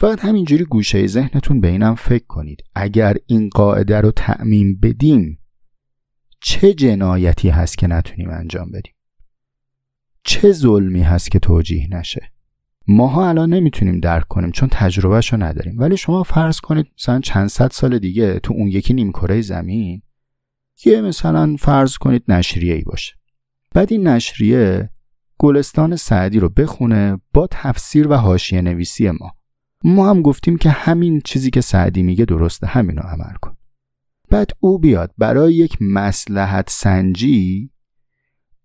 فقط 0.00 0.24
همینجوری 0.24 0.64
گوشه 0.64 1.06
ذهنتون 1.06 1.60
به 1.60 1.68
اینم 1.68 1.94
فکر 1.94 2.26
کنید. 2.26 2.62
اگر 2.74 3.16
این 3.26 3.48
قاعده 3.48 4.00
رو 4.00 4.10
تعمین 4.10 4.78
بدیم 4.80 5.38
چه 6.40 6.74
جنایتی 6.74 7.48
هست 7.48 7.78
که 7.78 7.86
نتونیم 7.86 8.30
انجام 8.30 8.70
بدیم؟ 8.70 8.94
چه 10.24 10.52
ظلمی 10.52 11.02
هست 11.02 11.30
که 11.30 11.38
توجیه 11.38 11.88
نشه؟ 11.90 12.32
ماها 12.88 13.28
الان 13.28 13.54
نمی‌تونیم 13.54 14.00
درک 14.00 14.28
کنیم 14.28 14.50
چون 14.50 14.68
تجربهش 14.72 15.32
رو 15.32 15.42
نداریم. 15.42 15.78
ولی 15.78 15.96
شما 15.96 16.22
فرض 16.22 16.60
کنید 16.60 16.86
مثلا 16.98 17.20
چند 17.20 17.48
صد 17.48 17.70
سال 17.70 17.98
دیگه 17.98 18.38
تو 18.38 18.54
اون 18.54 18.68
یکی 18.68 18.94
نیمکره 18.94 19.40
زمین 19.40 20.02
یه 20.84 21.00
مثلا 21.00 21.56
فرض 21.58 21.96
کنید 21.96 22.22
نشریه 22.28 22.74
ای 22.74 22.82
باشه. 22.82 23.14
بعد 23.74 23.92
این 23.92 24.08
نشریه 24.08 24.90
گلستان 25.38 25.96
سعدی 25.96 26.40
رو 26.40 26.48
بخونه 26.48 27.18
با 27.32 27.48
تفسیر 27.50 28.08
و 28.08 28.14
حاشیه 28.14 28.62
نویسی 28.62 29.10
ما. 29.10 29.32
ما 29.84 30.10
هم 30.10 30.22
گفتیم 30.22 30.56
که 30.56 30.70
همین 30.70 31.20
چیزی 31.24 31.50
که 31.50 31.60
سعدی 31.60 32.02
میگه 32.02 32.24
درسته 32.24 32.66
همین 32.66 32.96
رو 32.96 33.02
عمل 33.02 33.34
کن. 33.42 33.56
بعد 34.30 34.50
او 34.60 34.78
بیاد 34.78 35.10
برای 35.18 35.54
یک 35.54 35.76
مسلحت 35.80 36.70
سنجی 36.70 37.70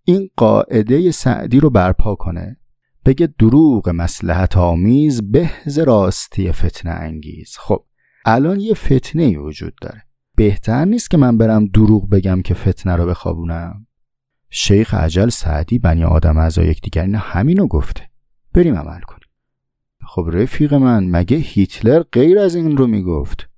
این 0.10 0.30
قاعده 0.38 1.12
سعدی 1.12 1.60
رو 1.60 1.70
برپا 1.70 2.16
کنه. 2.16 2.58
بگه 3.06 3.28
دروغ 3.40 3.90
مسلحت 3.90 4.58
آمیز 4.58 5.32
بهز 5.32 5.80
راستی 5.80 6.52
فتنه 6.52 6.92
انگیز. 6.92 7.56
خب 7.58 7.86
الان 8.26 8.60
یه 8.60 8.74
فتنه 8.74 9.24
ای 9.24 9.38
وجود 9.38 9.74
داره. 9.82 10.04
بهتر 10.36 10.86
نیست 10.86 11.12
که 11.12 11.18
من 11.18 11.38
برم 11.38 11.66
دروغ 11.66 12.10
بگم 12.10 12.42
که 12.42 12.54
فتنه 12.54 12.96
رو 12.96 13.06
بخوابونم؟ 13.06 13.88
شیخ 14.50 14.94
عجل 14.94 15.30
سعدی 15.30 15.80
بنی 15.80 16.04
آدم 16.04 16.38
از 16.38 16.58
یکدیگر 16.58 17.02
اینا 17.02 17.20
همینو 17.20 17.68
گفته. 17.68 18.10
بریم 18.54 18.76
عمل 18.76 19.02
کنیم. 19.02 19.30
خب 20.08 20.30
رفیق 20.34 20.74
من 20.74 21.10
مگه 21.10 21.38
هیتلر 21.38 22.04
غیر 22.12 22.40
از 22.40 22.56
این 22.56 22.78
رو 22.78 22.88
می‌گفت؟ 22.88 23.50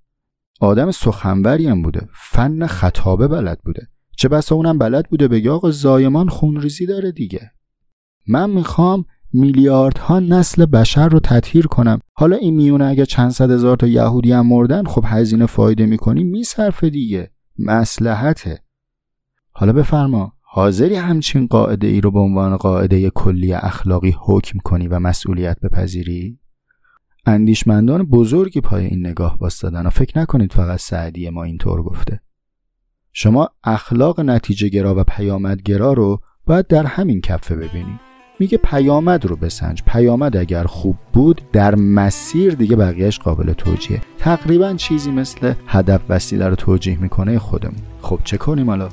آدم 0.59 0.91
سخنوری 0.91 1.67
هم 1.67 1.81
بوده. 1.81 2.09
فن 2.13 2.67
خطابه 2.67 3.27
بلد 3.27 3.59
بوده. 3.65 3.87
چه 4.19 4.29
بسا 4.29 4.55
اونم 4.55 4.77
بلد 4.77 5.09
بوده 5.09 5.27
بگه 5.27 5.51
آقا 5.51 5.71
زایمان 5.71 6.29
خونریزی 6.29 6.85
داره 6.85 7.11
دیگه. 7.11 7.51
من 8.27 8.49
می‌خوام 8.49 9.05
میلیاردها 9.33 10.19
نسل 10.19 10.65
بشر 10.65 11.07
رو 11.07 11.19
تطهیر 11.19 11.67
کنم. 11.67 11.99
حالا 12.13 12.35
این 12.35 12.55
میونه 12.55 12.85
اگه 12.85 13.05
چند 13.05 13.31
صد 13.31 13.51
هزار 13.51 13.77
تا 13.77 13.87
یهودی 13.87 14.31
هم 14.31 14.47
مردن 14.47 14.83
خب 14.83 15.03
هزینه 15.07 15.45
فایده 15.45 15.85
می‌کنی 15.85 16.23
میصرفه 16.23 16.89
دیگه. 16.89 17.31
مسلحته 17.59 18.59
حالا 19.51 19.73
بفرما 19.73 20.33
حاضری 20.41 20.95
همچین 20.95 21.47
قاعده 21.47 21.87
ای 21.87 22.01
رو 22.01 22.11
به 22.11 22.19
عنوان 22.19 22.57
قاعده 22.57 23.09
کلی 23.09 23.53
اخلاقی 23.53 24.15
حکم 24.21 24.59
کنی 24.63 24.87
و 24.87 24.99
مسئولیت 24.99 25.59
بپذیری؟ 25.59 26.39
اندیشمندان 27.25 28.03
بزرگی 28.03 28.61
پای 28.61 28.85
این 28.85 29.07
نگاه 29.07 29.37
باستادن 29.37 29.85
و 29.85 29.89
فکر 29.89 30.19
نکنید 30.19 30.53
فقط 30.53 30.79
سعدی 30.79 31.29
ما 31.29 31.43
اینطور 31.43 31.83
گفته. 31.83 32.19
شما 33.13 33.49
اخلاق 33.63 34.19
نتیجه 34.19 34.69
گرا 34.69 34.95
و 34.97 35.03
پیامدگرا 35.03 35.93
رو 35.93 36.21
باید 36.45 36.67
در 36.67 36.85
همین 36.85 37.21
کفه 37.21 37.55
ببینید 37.55 38.09
میگه 38.39 38.57
پیامد 38.57 39.25
رو 39.25 39.35
بسنج. 39.35 39.83
پیامد 39.83 40.37
اگر 40.37 40.63
خوب 40.63 40.95
بود 41.13 41.41
در 41.51 41.75
مسیر 41.75 42.53
دیگه 42.53 42.75
بقیهش 42.75 43.19
قابل 43.19 43.53
توجیه. 43.53 44.01
تقریبا 44.17 44.73
چیزی 44.73 45.11
مثل 45.11 45.53
هدف 45.67 46.01
وسیله 46.09 46.47
رو 46.47 46.55
توجیه 46.55 47.01
می‌کنه 47.01 47.39
خودمون. 47.39 47.79
خب 48.01 48.19
چه 48.23 48.37
کنیم 48.37 48.69
حالا؟ 48.69 48.89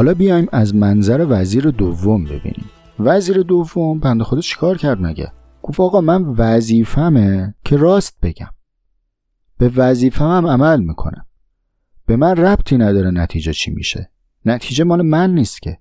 حالا 0.00 0.14
بیایم 0.14 0.46
از 0.52 0.74
منظر 0.74 1.26
وزیر 1.28 1.70
دوم 1.70 2.24
ببینیم. 2.24 2.70
وزیر 2.98 3.42
دوم 3.42 3.98
بنده 3.98 4.24
خدا 4.24 4.40
چیکار 4.40 4.76
کرد 4.76 4.98
مگه؟ 5.00 5.32
گفت 5.62 5.80
آقا 5.80 6.00
من 6.00 6.24
وظیفمه 6.24 7.54
که 7.64 7.76
راست 7.76 8.18
بگم. 8.22 8.48
به 9.58 9.68
وظیفمم 9.76 10.46
عمل 10.46 10.80
می‌کنم. 10.80 11.26
به 12.06 12.16
من 12.16 12.36
ربطی 12.36 12.76
نداره 12.76 13.10
نتیجه 13.10 13.52
چی 13.52 13.70
میشه. 13.70 14.10
نتیجه 14.44 14.84
مال 14.84 15.02
من 15.02 15.34
نیست 15.34 15.62
که. 15.62 15.78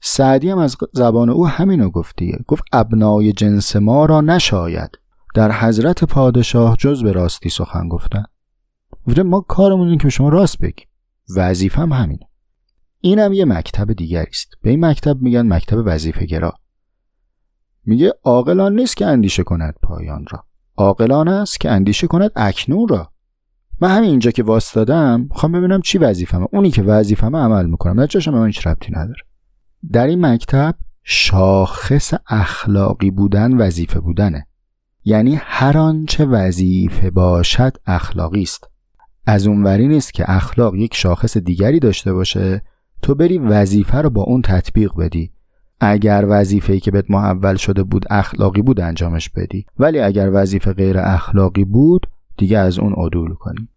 سعدی 0.00 0.50
هم 0.50 0.58
از 0.58 0.76
زبان 0.92 1.30
او 1.30 1.46
همینو 1.46 1.90
گفتیه 1.90 2.38
گفت 2.46 2.64
ابنای 2.72 3.32
جنس 3.32 3.76
ما 3.76 4.06
را 4.06 4.20
نشاید 4.20 4.90
در 5.34 5.52
حضرت 5.52 6.04
پادشاه 6.04 6.76
جز 6.76 7.02
به 7.02 7.12
راستی 7.12 7.48
سخن 7.48 7.88
گفتن. 7.88 8.24
گفته 9.06 9.22
ما 9.22 9.40
کارمون 9.40 9.88
اینه 9.88 10.02
که 10.02 10.08
شما 10.08 10.28
راست 10.28 10.58
بگیم. 10.58 10.88
وظیفم 11.36 11.92
همینه. 11.92 12.28
اینم 13.00 13.32
یه 13.32 13.44
مکتب 13.44 13.92
دیگری 13.92 14.30
است. 14.30 14.54
به 14.62 14.70
این 14.70 14.84
مکتب 14.84 15.20
میگن 15.20 15.52
مکتب 15.52 15.82
وظیفه 15.86 16.26
گرا 16.26 16.54
میگه 17.84 18.12
عاقلان 18.24 18.74
نیست 18.74 18.96
که 18.96 19.06
اندیشه 19.06 19.42
کند 19.42 19.74
پایان 19.82 20.26
را. 20.30 20.44
عاقلان 20.76 21.28
است 21.28 21.60
که 21.60 21.70
اندیشه 21.70 22.06
کند 22.06 22.30
اکنون 22.36 22.88
را. 22.88 23.12
من 23.80 23.96
همین 23.96 24.10
اینجا 24.10 24.30
که 24.30 24.42
واسطادم 24.42 25.28
خوام 25.30 25.52
ببینم 25.52 25.80
چی 25.80 25.98
وظیفمه 25.98 26.46
اونی 26.52 26.70
که 26.70 26.82
وظیفمه 26.82 27.38
عمل 27.38 27.66
می‌کنم. 27.66 28.00
نتیجهش 28.00 28.28
من 28.28 28.46
هیچ 28.46 28.66
ربطی 28.66 28.92
نداره. 28.92 29.22
در 29.92 30.06
این 30.06 30.26
مکتب 30.26 30.74
شاخص 31.02 32.14
اخلاقی 32.26 33.10
بودن 33.10 33.56
وظیفه 33.56 34.00
بودنه. 34.00 34.46
یعنی 35.04 35.38
هر 35.42 35.78
آنچه 35.78 36.24
وظیفه 36.24 37.10
باشد 37.10 37.76
اخلاقی 37.86 38.42
است. 38.42 38.70
از 39.26 39.46
اونوری 39.46 39.88
نیست 39.88 40.14
که 40.14 40.30
اخلاق 40.30 40.74
یک 40.74 40.94
شاخص 40.94 41.36
دیگری 41.36 41.80
داشته 41.80 42.12
باشه 42.12 42.62
تو 43.02 43.14
بری 43.14 43.38
وظیفه 43.38 43.98
رو 43.98 44.10
با 44.10 44.22
اون 44.22 44.42
تطبیق 44.42 44.92
بدی. 44.98 45.32
اگر 45.80 46.26
وظیفه‌ای 46.28 46.80
که 46.80 46.90
بهت 46.90 47.10
محول 47.10 47.56
شده 47.56 47.82
بود 47.82 48.04
اخلاقی 48.10 48.62
بود 48.62 48.80
انجامش 48.80 49.28
بدی. 49.28 49.66
ولی 49.78 50.00
اگر 50.00 50.30
وظیفه 50.32 50.72
غیر 50.72 50.98
اخلاقی 50.98 51.64
بود 51.64 52.06
دیگه 52.36 52.58
از 52.58 52.78
اون 52.78 52.92
عدول 52.92 53.34
کنی. 53.34 53.68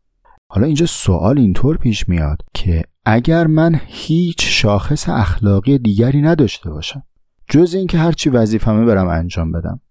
حالا 0.47 0.65
اینجا 0.65 0.85
سوال 0.85 1.39
اینطور 1.39 1.77
پیش 1.77 2.09
میاد 2.09 2.37
که 2.53 2.83
اگر 3.05 3.47
من 3.47 3.79
هیچ 3.85 4.37
شاخص 4.41 5.09
اخلاقی 5.09 5.77
دیگری 5.77 6.21
نداشته 6.21 6.69
باشم 6.69 7.03
جز 7.49 7.73
اینکه 7.73 7.97
هرچی 7.97 8.29
وظیفمه 8.29 8.85
برم 8.85 9.07
انجام 9.07 9.51
بدم 9.51 9.81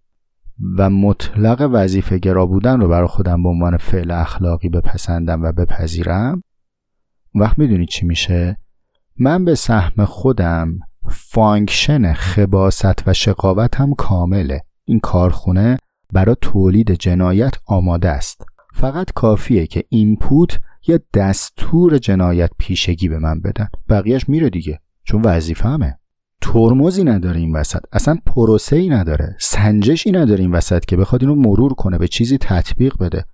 و 0.79 0.91
مطلق 0.91 1.71
وظیفه 1.73 2.19
گرا 2.19 2.47
بودن 2.47 2.81
رو 2.81 2.89
برای 2.89 3.09
خودم 3.09 3.43
به 3.43 3.49
عنوان 3.49 3.77
فعل 3.77 4.11
اخلاقی 4.11 4.69
بپسندم 4.69 5.43
و 5.43 5.53
بپذیرم 5.53 6.43
وقت 7.35 7.59
می‌دونی 7.59 7.87
چی 7.87 8.07
میشه؟ 8.07 8.57
من 9.23 9.45
به 9.45 9.55
سهم 9.55 10.05
خودم 10.05 10.79
function 11.09 12.13
خباثت 12.13 13.09
و 13.09 13.13
شقاوت 13.13 13.81
هم 13.81 13.95
کامله. 13.95 14.61
این 14.85 15.01
کارخونه 15.01 15.77
برای 16.13 16.37
تولید 16.41 16.91
جنایت 16.93 17.55
آماده 17.67 18.09
است. 18.09 18.45
فقط 18.75 19.13
کافیه 19.13 19.67
که 19.67 19.85
input 19.89 20.61
یه 20.87 21.01
دستور 21.15 21.99
جنایت 21.99 22.51
پیشگی 22.59 23.09
به 23.09 23.19
من 23.19 23.41
بدن. 23.41 23.69
بقیهش 23.89 24.29
میره 24.29 24.51
دیگه 24.51 24.81
چون 25.05 25.23
وظیفمه. 25.23 25.99
ترمزی 26.41 27.05
نداره 27.05 27.41
این 27.41 27.57
وسط. 27.57 27.81
اصلا 27.93 28.19
پروسه 28.27 28.77
ای 28.77 28.89
نداره. 28.89 29.37
سنجشی 29.41 30.11
نداره 30.11 30.41
این 30.41 30.53
وسط 30.53 30.85
که 30.85 30.97
بخواد 30.97 31.23
اینو 31.23 31.35
مرور 31.35 31.75
کنه 31.75 31.99
به 31.99 32.09
چیزی 32.09 32.39
تطبیق 32.39 32.95
بده. 33.01 33.25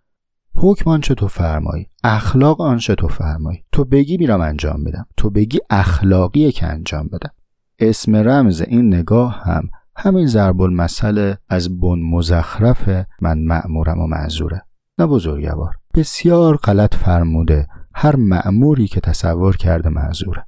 حکم 0.59 0.90
آنچه 0.90 1.14
تو 1.14 1.29
فرمایی؟ 1.29 1.87
اخلاق 2.05 2.61
آنچه 2.61 2.95
تو 2.95 3.09
فرمایی؟ 3.09 3.64
تو 3.73 3.85
بگی 3.85 4.16
میرم 4.16 4.40
انجام 4.40 4.81
میدم. 4.81 5.07
تو 5.16 5.31
بگی 5.31 5.59
اخلاقیه 5.71 6.53
که 6.53 6.66
انجام 6.66 7.09
بدم. 7.09 7.31
اسم 7.79 8.16
رمز 8.16 8.61
این 8.61 8.95
نگاه 8.95 9.42
هم 9.42 9.69
همین 9.97 10.27
ضرب 10.27 10.61
المثل 10.61 11.35
از 11.49 11.81
بن 11.81 11.99
مزخرف 11.99 13.07
من 13.21 13.38
معمورم 13.38 13.99
و 13.99 14.07
معذوره. 14.07 14.62
نه 14.99 15.07
بزرگوار. 15.07 15.75
بسیار 15.95 16.57
غلط 16.57 16.95
فرموده. 16.95 17.66
هر 17.95 18.16
معموری 18.16 18.87
که 18.87 19.01
تصور 19.01 19.57
کرده 19.57 19.88
معذوره. 19.88 20.47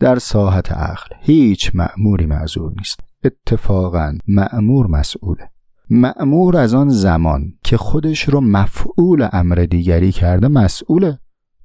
در 0.00 0.18
ساحت 0.18 0.72
عقل 0.72 1.16
هیچ 1.20 1.70
معموری 1.74 2.26
معذور 2.26 2.72
نیست. 2.76 3.00
اتفاقا 3.24 4.18
معمور 4.28 4.86
مسئوله. 4.86 5.50
معمور 5.90 6.56
از 6.56 6.74
آن 6.74 6.88
زمان 6.88 7.52
که 7.64 7.76
خودش 7.76 8.28
رو 8.28 8.40
مفعول 8.40 9.28
امر 9.32 9.66
دیگری 9.70 10.12
کرده 10.12 10.48
مسئوله. 10.48 11.18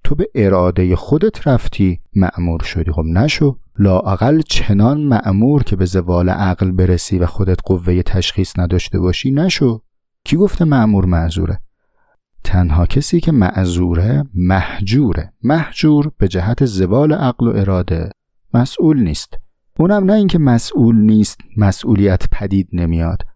تو 0.03 0.15
به 0.15 0.29
اراده 0.35 0.95
خودت 0.95 1.47
رفتی 1.47 1.99
معمور 2.15 2.63
شدی. 2.63 2.91
خب 2.91 3.03
نشو. 3.05 3.57
لااقل 3.79 4.41
چنان 4.41 5.01
معمور 5.01 5.63
که 5.63 5.75
به 5.75 5.85
زوال 5.85 6.29
عقل 6.29 6.71
برسی 6.71 7.19
و 7.19 7.25
خودت 7.25 7.59
قوه 7.65 8.01
تشخیص 8.01 8.59
نداشته 8.59 8.99
باشی 8.99 9.31
نشو. 9.31 9.81
کی 10.25 10.37
گفته 10.37 10.65
معمور 10.65 11.05
معذوره؟ 11.05 11.59
تنها 12.43 12.85
کسی 12.85 13.19
که 13.19 13.31
معذوره 13.31 14.23
محجوره. 14.33 15.33
محجور 15.43 16.11
به 16.17 16.27
جهت 16.27 16.65
زوال 16.65 17.13
عقل 17.13 17.47
و 17.47 17.51
اراده 17.55 18.09
مسئول 18.53 18.99
نیست. 18.99 19.37
اونم 19.79 20.03
نه 20.03 20.13
اینکه 20.13 20.39
مسئول 20.39 20.95
نیست 20.95 21.41
مسئولیت 21.57 22.29
پدید 22.31 22.69
نمیاد. 22.73 23.30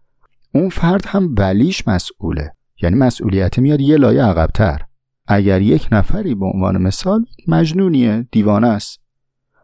اون 0.56 0.68
فرد 0.68 1.04
هم 1.06 1.34
ولیش 1.38 1.88
مسئوله. 1.88 2.52
یعنی 2.82 2.96
مسئولیت 2.96 3.58
میاد 3.58 3.80
یه 3.80 3.96
لایه 3.96 4.22
عقبتر. 4.22 4.80
اگر 5.26 5.62
یک 5.62 5.88
نفری 5.92 6.34
به 6.34 6.46
عنوان 6.46 6.82
مثال 6.82 7.24
مجنونیه 7.48 8.26
دیوانه 8.32 8.66
است. 8.66 9.00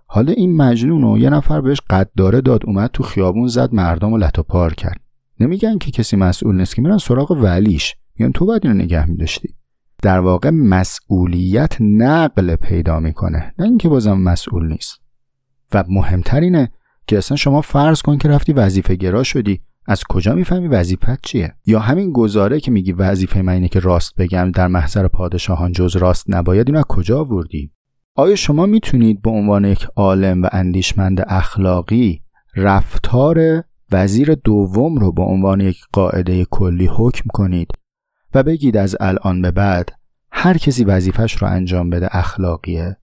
حالا 0.07 0.33
این 0.33 0.57
مجنون 0.57 1.03
رو 1.03 1.19
یه 1.19 1.31
نفر 1.31 1.61
بهش 1.61 1.81
قداره 1.91 2.41
داد 2.41 2.63
اومد 2.67 2.91
تو 2.93 3.03
خیابون 3.03 3.47
زد 3.47 3.75
مردم 3.75 4.13
و 4.13 4.19
لطو 4.19 4.43
پار 4.43 4.75
کرد. 4.75 5.01
نمیگن 5.41 5.79
که 5.79 5.91
کسی 5.91 6.17
مسئول 6.17 6.57
نیست 6.57 6.77
که 6.77 6.83
میرن 6.83 6.99
سراغ 6.99 7.31
ولیش. 7.31 7.95
میگن 8.19 8.33
تو 8.33 8.47
باید 8.47 8.67
اینو 8.67 8.83
نگه 8.83 9.07
میداشتی. 9.07 9.55
در 10.03 10.19
واقع 10.19 10.51
مسئولیت 10.51 11.77
نقل 11.81 12.57
پیدا 12.57 13.01
می‌کنه. 13.01 13.55
نه 13.59 13.65
اینکه 13.65 13.89
بازم 13.89 14.19
مسئول 14.19 14.67
نیست. 14.67 15.01
و 15.75 15.85
مهمتر 15.89 16.41
اینه 16.41 16.73
که 17.07 17.19
اصلا 17.19 17.37
شما 17.37 17.61
فرض 17.61 18.03
کن 18.03 18.19
که 18.19 18.29
رفتی 18.29 18.53
وظیفه 18.53 18.95
گرا 18.95 19.23
شدی. 19.23 19.61
از 19.87 20.05
کجا 20.09 20.35
می‌فهمی 20.35 20.69
وظیفت 20.69 21.27
چیه؟ 21.27 21.55
یا 21.67 21.79
همین 21.79 22.13
گزاره 22.13 22.61
که 22.61 22.71
میگی 22.71 22.93
وظیفه 22.93 23.43
من 23.43 23.53
اینه 23.53 23.69
که 23.69 23.81
راست 23.81 24.15
بگم 24.15 24.51
در 24.51 24.69
محضر 24.69 25.09
پادشاهان 25.09 25.73
جز 25.73 25.97
راست 25.97 26.25
نباید 26.29 26.69
اینو 26.69 26.79
از 26.79 26.85
کجا 26.85 27.21
آوردی؟ 27.21 27.73
آیا 28.15 28.37
شما 28.37 28.67
می‌تونید 28.67 29.23
به 29.23 29.31
عنوان 29.31 29.65
یک 29.65 29.87
عالم 29.97 30.43
و 30.43 30.49
اندیشمند 30.53 31.25
اخلاقی 31.29 32.23
رفتار 32.57 33.65
وزیر 33.93 34.35
دوم 34.35 34.97
رو 34.97 35.13
به 35.13 35.23
عنوان 35.23 35.61
یک 35.61 35.81
قاعده 35.93 36.45
کلی 36.45 36.87
حکم 36.87 37.25
کنید 37.33 37.69
و 38.35 38.43
بگید 38.43 38.77
از 38.77 38.97
الان 39.01 39.43
به 39.43 39.51
بعد 39.51 39.93
هر 40.33 40.59
کسی 40.59 40.85
وظیفش 40.85 41.37
رو 41.37 41.49
انجام 41.49 41.91
بده 41.91 42.17
اخلاقیه؟ 42.17 42.97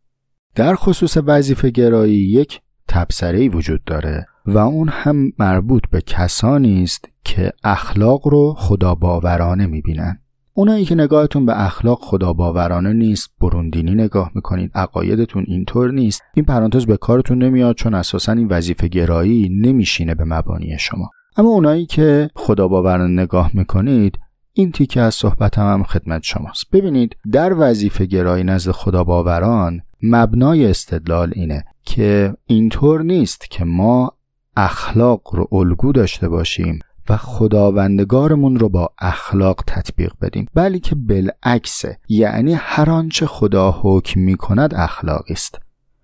در 0.55 0.75
خصوص 0.75 1.17
وظیفه 1.25 1.69
گرایی 1.69 2.17
یک 2.17 2.61
تبصره 2.89 3.49
وجود 3.49 3.83
داره 3.83 4.25
و 4.45 4.57
اون 4.57 4.89
هم 4.91 5.31
مربوط 5.39 5.83
به 5.91 6.01
کسانی 6.01 6.83
است 6.83 7.05
که 7.23 7.51
اخلاق 7.63 8.27
رو 8.27 8.55
خدا 8.57 8.95
باورانه 8.95 9.65
می‌بینن. 9.65 10.19
اونایی 10.53 10.85
که 10.85 10.95
نگاهتون 10.95 11.45
به 11.45 11.65
اخلاق 11.65 11.99
خدا 12.01 12.33
باورانه 12.33 12.93
نیست 12.93 13.29
بروندینی 13.41 13.95
نگاه 13.95 14.31
می‌کنید 14.35 14.71
عقایدتون 14.75 15.45
اینطور 15.47 15.91
نیست. 15.91 16.21
این 16.33 16.45
پرانتز 16.45 16.85
به 16.85 16.97
کارتون 16.97 17.43
نمیاد 17.43 17.75
چون 17.75 17.93
اساسا 17.93 18.31
این 18.31 18.47
وظیفه 18.47 18.87
گرایی 18.87 19.49
نمیشینه 19.49 20.15
به 20.15 20.23
مبانی 20.23 20.77
شما. 20.79 21.09
اما 21.37 21.49
اونایی 21.49 21.85
که 21.85 22.29
خدا 22.35 22.67
باورانه 22.67 23.21
نگاه 23.21 23.51
می‌کنید 23.53 24.19
این 24.53 24.71
تیکه 24.71 25.01
از 25.01 25.15
صحبتم 25.15 25.73
هم 25.73 25.83
خدمت 25.83 26.23
شماست. 26.23 26.65
ببینید 26.73 27.15
در 27.31 27.53
وظیفه 27.57 28.05
گرایی 28.05 28.43
نزد 28.43 28.71
خدا 28.71 29.03
باوران 29.03 29.81
مبنای 30.03 30.65
استدلال 30.65 31.31
اینه. 31.35 31.63
که 31.89 32.33
اینطور 32.45 33.03
نیست 33.03 33.49
که 33.49 33.65
ما 33.65 34.13
اخلاق 34.57 35.21
رو 35.35 35.47
الگو 35.51 35.91
داشته 35.91 36.29
باشیم 36.29 36.79
و 37.09 37.17
خداوندگارمون 37.17 38.59
رو 38.59 38.69
با 38.69 38.89
اخلاق 38.99 39.63
تطبیق 39.67 40.13
بدیم. 40.21 40.45
بلکه 40.53 40.95
بالعکسه 40.95 41.97
یعنی 42.09 42.53
هر 42.53 42.89
آنچه 42.89 43.25
خدا 43.25 43.79
حکم 43.81 44.19
می 44.19 44.37
کند 44.37 44.75
اخلاقی 44.75 45.33
است. 45.33 45.59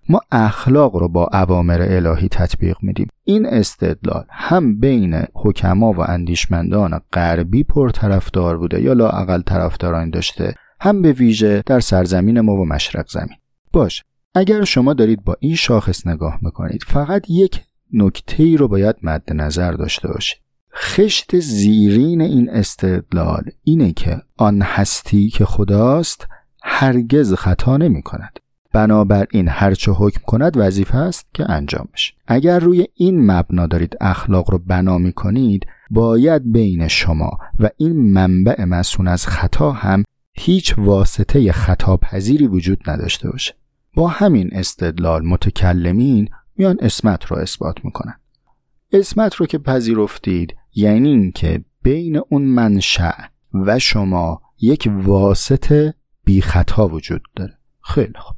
ما 0.08 0.20
اخلاق 0.32 0.96
رو 0.96 1.08
با 1.08 1.28
اوامر 1.32 1.82
الهی 1.82 2.28
تطبیق 2.28 2.76
میدیم. 2.82 3.08
این 3.24 3.46
استدلال 3.46 4.24
هم 4.30 4.80
بین 4.80 5.22
حکما 5.34 5.92
و 5.92 6.00
اندیشمندان 6.00 7.00
غربی 7.12 7.64
پرطرفدار 7.64 8.58
بوده 8.58 8.82
یا 8.82 8.92
لااقل 8.92 9.42
طرفداران 9.42 10.10
داشته 10.10 10.54
هم 10.80 11.02
به 11.02 11.12
ویژه 11.12 11.62
در 11.66 11.80
سرزمین 11.80 12.40
ما 12.40 12.52
و 12.52 12.64
مشرق 12.64 13.08
زمین. 13.08 13.36
باش 13.72 14.02
اگر 14.38 14.64
شما 14.64 14.94
دارید 14.94 15.24
با 15.24 15.36
این 15.40 15.54
شاخص 15.54 16.06
نگاه 16.06 16.38
می‌کنید 16.42 16.82
فقط 16.86 17.30
یک 17.30 17.60
نکته 17.92 18.42
ای 18.42 18.56
رو 18.56 18.68
باید 18.68 18.96
مد 19.02 19.32
نظر 19.32 19.72
داشته 19.72 20.08
باشید. 20.08 20.38
خشت 20.74 21.38
زیرین 21.38 22.20
این 22.20 22.50
استدلال 22.50 23.44
اینه 23.64 23.92
که 23.92 24.22
آن 24.36 24.62
هستی 24.62 25.28
که 25.28 25.44
خداست 25.44 26.28
هرگز 26.62 27.34
خطا 27.34 27.76
نمی 27.76 28.02
کند 28.02 28.40
بنابراین 28.72 29.48
هرچه 29.48 29.92
حکم 29.92 30.20
کند 30.26 30.56
وظیفه 30.56 30.96
است 30.96 31.26
که 31.34 31.50
انجام 31.50 31.88
بشه. 31.94 32.12
اگر 32.26 32.58
روی 32.58 32.86
این 32.94 33.30
مبنا 33.30 33.66
دارید 33.66 33.96
اخلاق 34.00 34.50
رو 34.50 34.58
بنا 34.58 34.98
می 34.98 35.12
کنید 35.12 35.66
باید 35.90 36.52
بین 36.52 36.88
شما 36.88 37.38
و 37.58 37.70
این 37.76 38.12
منبع 38.12 38.64
مسون 38.64 39.08
از 39.08 39.26
خطا 39.26 39.72
هم 39.72 40.04
هیچ 40.34 40.74
واسطه 40.78 41.52
خطا 41.52 41.96
پذیری 41.96 42.46
وجود 42.46 42.90
نداشته 42.90 43.30
باشه. 43.30 43.54
با 43.96 44.08
همین 44.08 44.50
استدلال 44.52 45.26
متکلمین 45.26 46.28
میان 46.56 46.76
اسمت 46.80 47.24
رو 47.24 47.36
اثبات 47.36 47.84
می‌کنن. 47.84 48.20
اسمت 48.92 49.34
رو 49.34 49.46
که 49.46 49.58
پذیرفتید 49.58 50.56
یعنی 50.74 51.08
اینکه 51.08 51.64
بین 51.82 52.20
اون 52.28 52.42
منشأ 52.42 53.12
و 53.54 53.78
شما 53.78 54.42
یک 54.60 54.90
واسطه 54.94 55.94
بی 56.24 56.40
خطا 56.40 56.88
وجود 56.88 57.22
داره. 57.36 57.58
خیلی 57.82 58.18
خوب. 58.18 58.36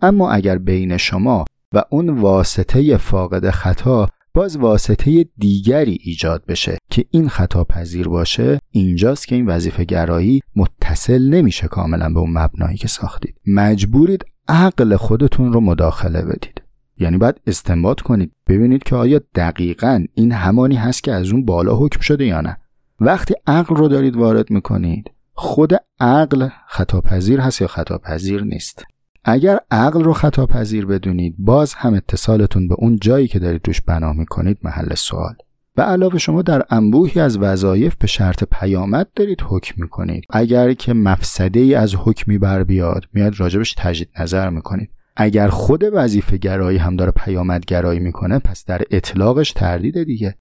اما 0.00 0.30
اگر 0.30 0.58
بین 0.58 0.96
شما 0.96 1.44
و 1.72 1.82
اون 1.90 2.08
واسطه 2.08 2.96
فاقد 2.96 3.50
خطا 3.50 4.08
باز 4.34 4.56
واسطه 4.56 5.24
دیگری 5.38 5.98
ایجاد 6.02 6.44
بشه 6.48 6.78
که 6.90 7.04
این 7.10 7.28
خطا 7.28 7.64
پذیر 7.64 8.08
باشه 8.08 8.58
اینجاست 8.70 9.28
که 9.28 9.34
این 9.34 9.46
وظیفه 9.46 9.84
گرایی 9.84 10.40
متصل 10.56 11.22
نمیشه 11.28 11.68
کاملا 11.68 12.08
به 12.08 12.20
اون 12.20 12.32
مبنایی 12.38 12.76
که 12.76 12.88
ساختید. 12.88 13.34
مجبورید 13.46 14.24
عقل 14.48 14.96
خودتون 14.96 15.52
رو 15.52 15.60
مداخله 15.60 16.22
بدید. 16.22 16.62
یعنی 16.98 17.18
باید 17.18 17.40
استنباط 17.46 18.00
کنید 18.00 18.32
ببینید 18.48 18.82
که 18.82 18.96
آیا 18.96 19.20
دقیقا 19.34 20.04
این 20.14 20.32
همانی 20.32 20.76
هست 20.76 21.02
که 21.02 21.12
از 21.12 21.32
اون 21.32 21.44
بالا 21.44 21.76
حکم 21.76 22.00
شده 22.00 22.26
یا 22.26 22.40
نه. 22.40 22.56
وقتی 23.00 23.34
عقل 23.46 23.76
رو 23.76 23.88
دارید 23.88 24.16
وارد 24.16 24.50
می‌کنید 24.50 25.10
خود 25.34 25.72
عقل 26.00 26.48
خطاپذیر 26.68 27.40
هست 27.40 27.60
یا 27.60 27.66
خطاپذیر 27.66 28.42
نیست؟ 28.42 28.84
اگر 29.24 29.58
عقل 29.70 30.04
رو 30.04 30.12
خطاپذیر 30.12 30.86
بدونید 30.86 31.34
باز 31.38 31.74
هم 31.74 31.94
اتصالتون 31.94 32.68
به 32.68 32.74
اون 32.78 32.98
جایی 33.00 33.28
که 33.28 33.38
دارید 33.38 33.66
روش 33.66 33.80
بنا 33.80 34.12
می‌کنید 34.12 34.58
محل 34.62 34.94
سوال. 34.94 35.34
و 35.76 35.82
علاوه 35.82 36.18
شما 36.18 36.42
در 36.42 36.62
انبوهی 36.70 37.20
از 37.20 37.38
وظایف 37.38 37.96
به 37.96 38.06
شرط 38.06 38.44
پیامد 38.44 39.08
دارید 39.16 39.42
حکم 39.48 39.74
می‌کنید. 39.82 40.24
اگر 40.30 40.72
که 40.72 40.92
مفسده 40.92 41.60
ای 41.60 41.74
از 41.74 41.94
حکمی 41.94 42.38
بر 42.38 42.64
بیاد 42.64 43.04
میاد 43.12 43.40
راجبش 43.40 43.74
تجدید 43.78 44.08
نظر 44.20 44.50
می‌کنید. 44.50 44.90
اگر 45.16 45.48
خود 45.48 45.84
وظیفه 45.92 46.36
گرایی 46.36 46.78
هم 46.78 46.96
داره 46.96 47.10
پیامد 47.10 47.64
گرایی 47.64 48.00
می‌کنه 48.00 48.38
پس 48.38 48.64
در 48.64 48.82
اطلاقش 48.90 49.52
تردید 49.52 50.02
دیگه. 50.02 50.34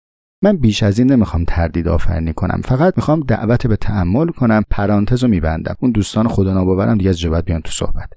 من 0.44 0.58
بیش 0.58 0.84
از 0.84 1.00
این 1.00 1.12
نمی‌خوام 1.12 1.46
تردید 1.48 1.88
آفرینی 1.88 2.34
کنم. 2.34 2.62
فقط 2.65 2.94
می‌خوام 2.98 3.20
دعوت 3.20 3.67
به 3.67 3.76
تحمل 3.76 4.28
کنم 4.28 4.63
پرانتز 4.70 5.24
رو 5.24 5.30
میبندم. 5.30 5.76
اون 5.80 5.91
دوستان 5.91 6.28
خدا 6.28 6.54
ناباورم 6.54 6.98
دیگه 6.98 7.10
از 7.10 7.20
جواب 7.20 7.46
بیان 7.46 7.62
تو 7.62 7.72
صحبت. 7.72 8.10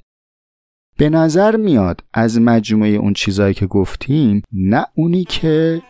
به 0.96 1.10
نظر 1.10 1.56
میاد 1.56 2.04
از 2.12 2.40
مجموعه 2.40 2.90
اون 2.90 3.12
چیزایی 3.12 3.54
که 3.54 3.66
گفتیم 3.66 4.42
نه 4.52 4.86
اونی 4.94 5.24
که 5.24 5.82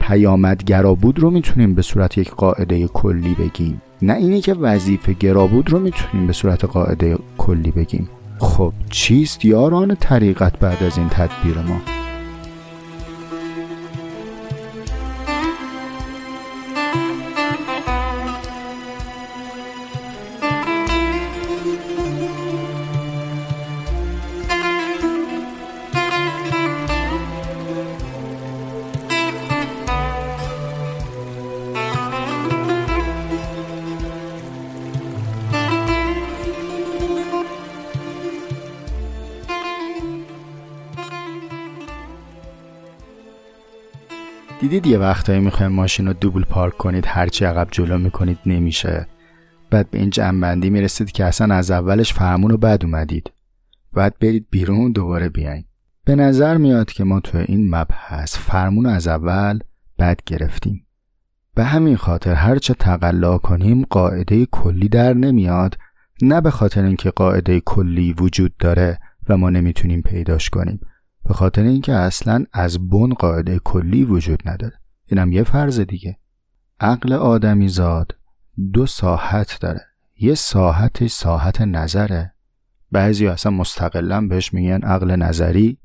پیامدگرا 0.00 0.94
بود 0.94 1.18
رو 1.18 1.30
می‌تونیم 1.30 1.74
به 1.74 1.82
صورت 1.82 2.18
یک 2.18 2.30
قاعده 2.30 2.86
کلی 2.86 3.34
بگیم. 3.34 3.82
نه 4.02 4.14
اینی 4.14 4.40
که 4.40 4.54
وظیفه 4.54 5.12
گرا 5.12 5.46
بود 5.46 5.70
رو 5.70 5.78
می‌تونیم 5.78 6.26
به 6.26 6.32
صورت 6.32 6.64
قاعده 6.64 7.18
کلی 7.38 7.70
بگیم. 7.70 8.08
خب 8.38 8.72
چیست 8.90 9.44
یاران 9.44 9.94
طریقت 9.94 10.58
بعد 10.58 10.82
از 10.82 10.98
این 10.98 11.08
تدبیر 11.08 11.58
ما؟ 11.58 11.80
دیدید 44.80 44.92
یه 44.92 44.98
وقتایی 44.98 45.40
می‌خوایم 45.40 45.72
ماشین 45.72 46.06
رو 46.06 46.12
دوبل 46.12 46.44
پارک 46.44 46.76
کنید 46.76 47.04
هرچی 47.06 47.44
عقب 47.44 47.68
جلو 47.70 47.98
می‌کنید 47.98 48.38
نمیشه. 48.46 49.06
بعد 49.70 49.90
به 49.90 49.98
این 49.98 50.10
جنبندی 50.10 50.70
می‌رسید 50.70 51.12
که 51.12 51.24
اصلا 51.24 51.54
از 51.54 51.70
اولش 51.70 52.12
فرمون 52.12 52.50
رو 52.50 52.56
بد 52.56 52.84
اومدید. 52.84 53.30
بعد 53.92 54.14
برید 54.20 54.46
بیرون 54.50 54.92
دوباره 54.92 55.28
بیاین. 55.28 55.64
به 56.04 56.14
نظر 56.14 56.56
میاد 56.56 56.92
که 56.92 57.04
ما 57.04 57.20
تو 57.20 57.38
این 57.38 57.74
مبحث 57.74 58.36
فرمون 58.36 58.86
از 58.86 59.08
اول 59.08 59.58
بد 59.98 60.20
گرفتیم. 60.26 60.86
به 61.54 61.64
همین 61.64 61.96
خاطر 61.96 62.34
هرچه 62.34 62.74
تقلا 62.74 63.38
کنیم 63.38 63.86
قاعده 63.90 64.46
کلی 64.46 64.88
در 64.88 65.14
نمیاد. 65.14 65.78
نه 66.22 66.40
به 66.40 66.50
خاطر 66.50 66.84
اینکه 66.84 67.10
قاعده 67.10 67.60
کلی 67.60 68.12
وجود 68.12 68.56
داره 68.56 68.98
و 69.28 69.36
ما 69.36 69.50
نمی‌تونیم 69.50 70.02
پیداش 70.02 70.50
کنیم. 70.50 70.80
به 71.24 71.34
خاطر 71.34 71.62
اینکه 71.62 71.92
اصلا 71.92 72.44
از 72.52 72.88
بن 72.88 73.08
قاعده 73.08 73.58
کلی 73.58 74.04
وجود 74.04 74.42
نداره. 74.48 74.80
اینم 75.06 75.32
یه 75.32 75.42
فرض 75.42 75.80
دیگه. 75.80 76.18
عقل 76.80 77.12
آدمی 77.12 77.68
زاد 77.68 78.16
دو 78.72 78.86
ساحت 78.86 79.58
داره. 79.60 79.80
یه 80.20 80.34
ساحتش 80.34 81.10
ساحت 81.10 81.60
نظره. 81.60 82.34
بعضی 82.92 83.26
اصلا 83.26 83.52
مستقلا 83.52 84.26
بهش 84.26 84.54
میگن 84.54 84.82
عقل 84.82 85.16
نظری. 85.16 85.78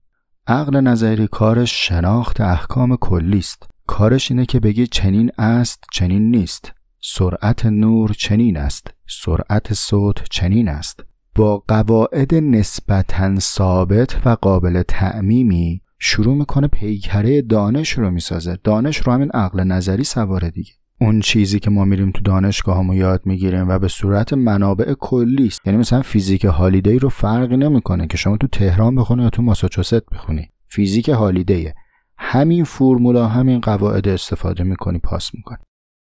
عقل 0.47 0.81
نظری 0.81 1.27
کارش 1.27 1.87
شناخت 1.87 2.41
احکام 2.41 2.95
کلی 2.95 3.37
است 3.37 3.69
کارش 3.87 4.31
اینه 4.31 4.45
که 4.45 4.59
بگی 4.59 4.87
چنین 4.87 5.31
است 5.37 5.83
چنین 5.91 6.31
نیست. 6.31 6.71
سرعت 7.01 7.65
نور 7.65 8.11
چنین 8.11 8.57
است. 8.57 8.87
سرعت 9.07 9.73
صوت 9.73 10.23
چنین 10.29 10.69
است. 10.69 11.03
با 11.35 11.63
قواعد 11.67 12.35
نسبتا 12.35 13.39
ثابت 13.39 14.27
و 14.27 14.29
قابل 14.41 14.83
تعمیمی 14.87 15.81
شروع 15.99 16.35
می‌کنه 16.35 16.67
پیکره 16.67 17.41
دانش 17.41 17.91
رو 17.91 18.11
می‌سازه. 18.11 18.57
دانش 18.63 18.97
رو 18.97 19.13
همین 19.13 19.31
عقل 19.31 19.63
نظری 19.63 20.03
سواره 20.03 20.49
دیگه. 20.49 20.71
اون 21.01 21.19
چیزی 21.19 21.59
که 21.59 21.69
ما 21.69 21.85
میریم 21.85 22.11
تو 22.11 22.21
دانشگاه 22.21 22.77
همو 22.77 22.95
یاد 22.95 23.21
می‌گیریم 23.25 23.69
و 23.69 23.79
به 23.79 23.87
صورت 23.87 24.33
منابع 24.33 24.93
کلی 24.93 25.47
است. 25.47 25.61
یعنی 25.65 25.79
مثلا 25.79 26.01
فیزیک 26.01 26.45
هالیدی 26.45 26.99
رو 26.99 27.09
فرقی 27.09 27.57
نمی‌کنه 27.57 28.07
که 28.07 28.17
شما 28.17 28.37
تو 28.37 28.47
تهران 28.47 28.95
بخونی 28.95 29.23
یا 29.23 29.29
تو 29.29 29.41
ماساچوست 29.41 30.05
بخونی. 30.11 30.49
فیزیک 30.67 31.09
هالیدیه 31.09 31.75
همین 32.17 32.63
فرمولا 32.63 33.27
همین 33.27 33.59
قواعد 33.59 34.07
استفاده 34.07 34.63
می‌کنی 34.63 34.99
پاس 34.99 35.31
می‌کنی. 35.33 35.57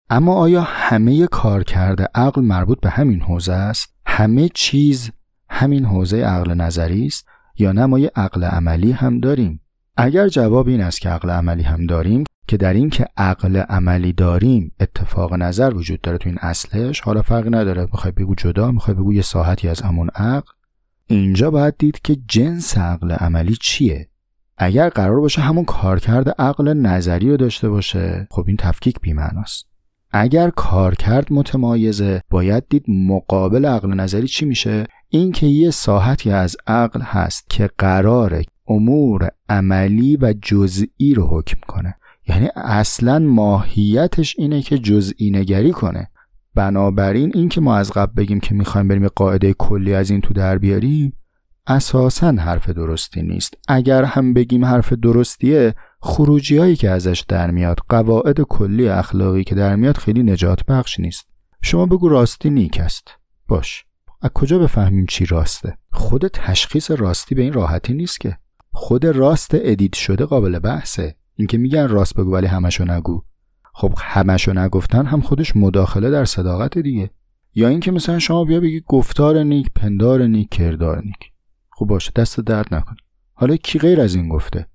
اما 0.10 0.36
آیا 0.36 0.62
همه 0.62 1.28
کار 1.28 1.64
کرده 1.64 2.08
عقل 2.16 2.42
مربوط 2.42 2.80
به 2.80 2.90
همین 2.90 3.22
حوزه 3.22 3.54
است؟ 3.54 3.96
همه 4.06 4.50
چیز 4.54 5.12
همین 5.54 5.86
حوزه 5.86 6.18
عقل 6.18 6.54
نظری 6.54 7.06
است 7.06 7.28
یا 7.58 7.72
نه 7.72 7.86
ما 7.86 8.00
یه 8.00 8.12
عقل 8.16 8.44
عملی 8.44 8.92
هم 8.92 9.20
داریم؟ 9.20 9.60
اگر 9.98 10.28
جواب 10.28 10.68
این 10.68 10.82
است 10.82 11.02
که 11.02 11.10
عقل 11.10 11.30
عملی 11.30 11.64
هم 11.64 11.86
داریم 11.86 12.24
که 12.48 12.58
در 12.58 12.74
این 12.74 12.90
که 12.90 13.06
عقل 13.18 13.58
عملی 13.58 14.14
داریم 14.14 14.72
اتفاق 14.80 15.34
نظر 15.34 15.74
وجود 15.74 16.02
داره 16.02 16.18
تو 16.18 16.30
این 16.30 16.38
اصلش 16.42 17.02
حالا 17.02 17.22
فرقی 17.22 17.50
نداره 17.50 17.82
می‌خوای 17.82 18.12
بگو 18.12 18.36
جدا 18.36 18.72
می‌خوای 18.72 18.98
بگو 18.98 19.14
یه 19.14 19.22
ساحتی 19.22 19.68
از 19.68 19.82
همون 19.82 20.10
عقل. 20.16 20.52
اینجا 21.08 21.52
باید 21.52 21.76
دید 21.78 22.00
که 22.02 22.18
جنس 22.28 22.78
عقل 22.78 23.12
عملی 23.12 23.56
چیه؟ 23.62 24.08
اگر 24.58 24.90
قرار 24.90 25.20
باشه 25.20 25.42
همون 25.42 25.66
کارکرد 25.66 26.30
عقل 26.30 26.74
نظری 26.74 27.30
رو 27.30 27.38
داشته 27.38 27.70
باشه 27.70 28.28
خب 28.32 28.44
این 28.48 28.58
تفکیک 28.58 29.00
بیمعناست. 29.02 29.66
اگر 30.12 30.50
کارکرد 30.50 31.34
متمایزه 31.34 32.22
باید 32.30 32.64
دید 32.70 32.86
مقابل 32.88 33.66
عقل 33.66 33.94
نظری 33.94 34.28
چی 34.28 34.46
میشه؟ 34.46 34.88
اینکه 35.16 35.48
یه 35.48 35.72
ساحتی 35.72 36.32
از 36.32 36.58
عقل 36.68 37.02
هست 37.02 37.50
که 37.50 37.70
قراره 37.78 38.46
امور 38.68 39.30
عملی 39.50 40.18
و 40.18 40.34
جزئی 40.42 41.14
رو 41.16 41.28
حکم 41.28 41.58
کنه. 41.68 41.96
یعنی 42.28 42.50
اصلا 42.56 43.20
ماهیتش 43.20 44.36
اینه 44.38 44.62
که 44.62 44.78
جزئی 44.78 45.32
نگری 45.32 45.72
کنه. 45.72 46.10
بنابراین 46.56 47.32
اینکه 47.36 47.62
ما 47.62 47.76
از 47.76 47.92
قبل 47.92 48.14
بگیم 48.14 48.40
که 48.40 48.56
می‌خوایم 48.56 48.88
بریم 48.88 49.08
قاعده 49.08 49.54
کلی 49.54 49.94
از 49.94 50.10
این 50.10 50.22
تو 50.22 50.34
در 50.34 50.58
بیاریم 50.58 51.14
اساسا 51.68 52.32
حرف 52.32 52.70
درستی 52.70 53.22
نیست. 53.22 53.54
اگر 53.68 54.04
هم 54.04 54.34
بگیم 54.34 54.66
حرف 54.66 54.94
درستیه 54.94 55.76
خروجی 56.00 56.58
هایی 56.58 56.76
که 56.76 56.90
ازش 56.90 57.26
در 57.28 57.52
میاد 57.52 57.78
قواعد 57.90 58.42
کلی 58.42 58.90
اخلاقی 58.90 59.44
که 59.44 59.56
در 59.56 59.76
میاد 59.76 59.98
خیلی 59.98 60.24
نجات 60.24 60.66
بخش 60.66 61.00
نیست. 61.00 61.28
شما 61.62 61.86
بگو 61.86 62.10
راستی 62.10 62.50
نیک 62.50 62.80
است. 62.80 63.08
باش. 63.48 63.86
از 64.24 64.32
کجا 64.34 64.60
بفهمیم 64.60 65.06
چی 65.06 65.26
راسته؟ 65.26 65.78
خود 65.92 66.28
تشخیص 66.28 66.92
راستی 66.92 67.36
به 67.36 67.42
این 67.42 67.54
راحتی 67.54 67.94
نیست 67.94 68.20
که. 68.20 68.38
خود 68.72 69.06
راست 69.06 69.52
edit 69.54 69.96
شده 69.96 70.26
قابل 70.26 70.60
بحثه. 70.60 71.16
اینکه 71.36 71.58
میگن 71.58 71.88
راست 71.88 72.16
بگو 72.16 72.34
ولی 72.34 72.48
همشو 72.48 72.86
نگو. 72.86 73.22
خب 73.74 73.94
همشو 73.98 74.54
نگفتن 74.54 75.06
هم 75.06 75.22
خودش 75.22 75.56
مداخله 75.56 76.12
در 76.12 76.26
صداقت 76.26 76.78
دیگه. 76.78 77.10
یا 77.56 77.68
اینکه 77.68 77.92
مثلا 77.92 78.20
شما 78.20 78.44
بیا 78.44 78.60
بگی 78.60 78.82
گفتار 78.88 79.44
نیک 79.44 79.68
پندار 79.76 80.24
نیک 80.24 80.50
کردار 80.50 81.02
نیک. 81.06 81.32
خب 81.70 81.86
باشه 81.86 82.12
دست 82.16 82.40
درد 82.40 82.74
نکنه. 82.74 82.96
حالا 83.34 83.56
کی 83.56 83.80
غیر 83.80 84.02
از 84.02 84.16
این 84.16 84.30
گفته؟ 84.30 84.68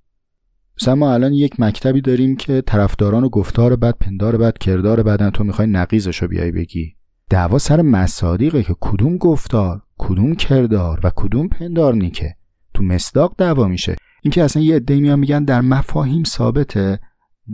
مثلا 0.81 0.95
ما 0.95 1.15
الان 1.15 1.33
یک 1.33 1.61
مکتبی 1.61 2.01
داریم 2.01 2.37
که 2.37 2.61
طرفداران 2.67 3.25
و 3.25 3.29
گفتار 3.29 3.77
بد 3.77 3.99
پندار 3.99 4.37
بد 4.37 4.59
کردار 4.59 5.03
بدن. 5.03 5.31
تو 5.31 5.45
می‌خوای 5.45 5.69
نقیضشو 5.69 6.29
بیای 6.29 6.51
بگی. 6.51 6.98
دعوا 7.31 7.59
سر 7.59 7.83
مصادیقه 7.83 8.63
که 8.63 8.77
کدوم 8.81 9.17
گفتار 9.17 9.83
کدوم 9.99 10.35
کردار 10.35 11.01
و 11.05 11.11
کدوم 11.17 11.49
پندار 11.49 11.95
نیکه 11.95 12.37
تو 12.75 12.83
مصداق 12.83 13.35
دعوا 13.39 13.69
میشه. 13.69 13.97
اینکه 14.23 14.45
اصلا 14.45 14.63
یه 14.63 14.77
عده 14.77 15.01
میان 15.01 15.19
میگن 15.19 15.45
در 15.45 15.61
مفاهیم 15.61 16.25
ثابته 16.25 17.01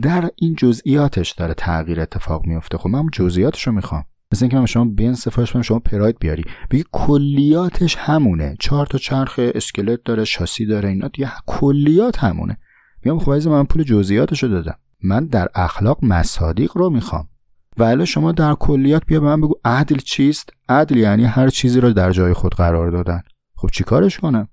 در 0.01 0.29
این 0.35 0.55
جزئیاتش 0.55 1.31
داره 1.31 1.53
تغییر 1.53 2.01
اتفاق 2.01 2.45
میفته. 2.45 2.77
خب 2.77 2.89
من 2.89 3.07
جزئیاتش 3.13 3.67
رو 3.67 3.73
می‌خوام. 3.73 4.05
مثل 4.31 4.45
اینکه 4.45 4.57
من 4.57 4.65
شما 4.65 4.85
بین 4.85 5.13
سفارش 5.13 5.51
کنم 5.51 5.61
شما 5.61 5.79
پراید 5.79 6.19
بیاری. 6.19 6.43
بگی 6.71 6.83
کلیاتش 6.91 7.95
همونه. 7.95 8.55
چهار 8.59 8.85
تا 8.85 8.97
چرخ 8.97 9.39
اسکلت 9.55 9.99
داره 10.05 10.25
شاسی 10.25 10.65
داره 10.65 10.89
اینا 10.89 11.07
دیگه 11.07 11.31
کلیات 11.45 12.19
همونه. 12.19 12.57
میگم 13.03 13.19
خب 13.19 13.31
من 13.31 13.63
پول 13.63 13.83
جزئیاتش 13.83 14.43
رو 14.43 14.49
دادم. 14.49 14.75
من 15.03 15.25
در 15.25 15.47
اخلاق 15.55 15.99
مصادیق 16.03 16.77
رو 16.77 16.89
می‌خوام. 16.89 17.27
ولی 17.77 18.05
شما 18.05 18.31
در 18.31 18.53
کلیات 18.53 19.05
بیا 19.05 19.19
به 19.19 19.25
من 19.25 19.41
بگو 19.41 19.53
عدل 19.65 19.97
چیست؟ 19.97 20.49
عدل 20.69 20.97
یعنی 20.97 21.25
هر 21.25 21.49
چیزی 21.49 21.79
رو 21.79 21.93
در 21.93 22.11
جای 22.11 22.33
خود 22.33 22.55
قرار 22.55 22.91
دادن. 22.91 23.21
خب 23.55 23.69
چیکارش 23.73 24.19
کنم؟ 24.19 24.47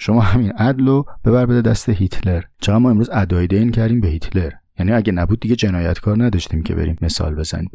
شما 0.00 0.20
همین 0.20 0.52
عدل 0.52 0.86
رو 0.86 1.06
ببر 1.24 1.46
بده 1.46 1.62
دست 1.62 1.88
هیتلر. 1.88 2.42
چرا 2.60 2.78
ما 2.78 2.90
امروز 2.90 3.10
ادای 3.12 3.46
دین 3.46 3.70
کردیم 3.70 4.00
به 4.00 4.08
هیتلر. 4.08 4.50
یعنی 4.78 4.92
اگه 4.92 5.12
نبود 5.12 5.40
دیگه 5.40 5.56
جنایتکار 5.56 6.24
نداشتیم 6.24 6.62
که 6.62 6.74
بریم 6.74 6.96
مثال 7.02 7.34
بزنیم. 7.34 7.70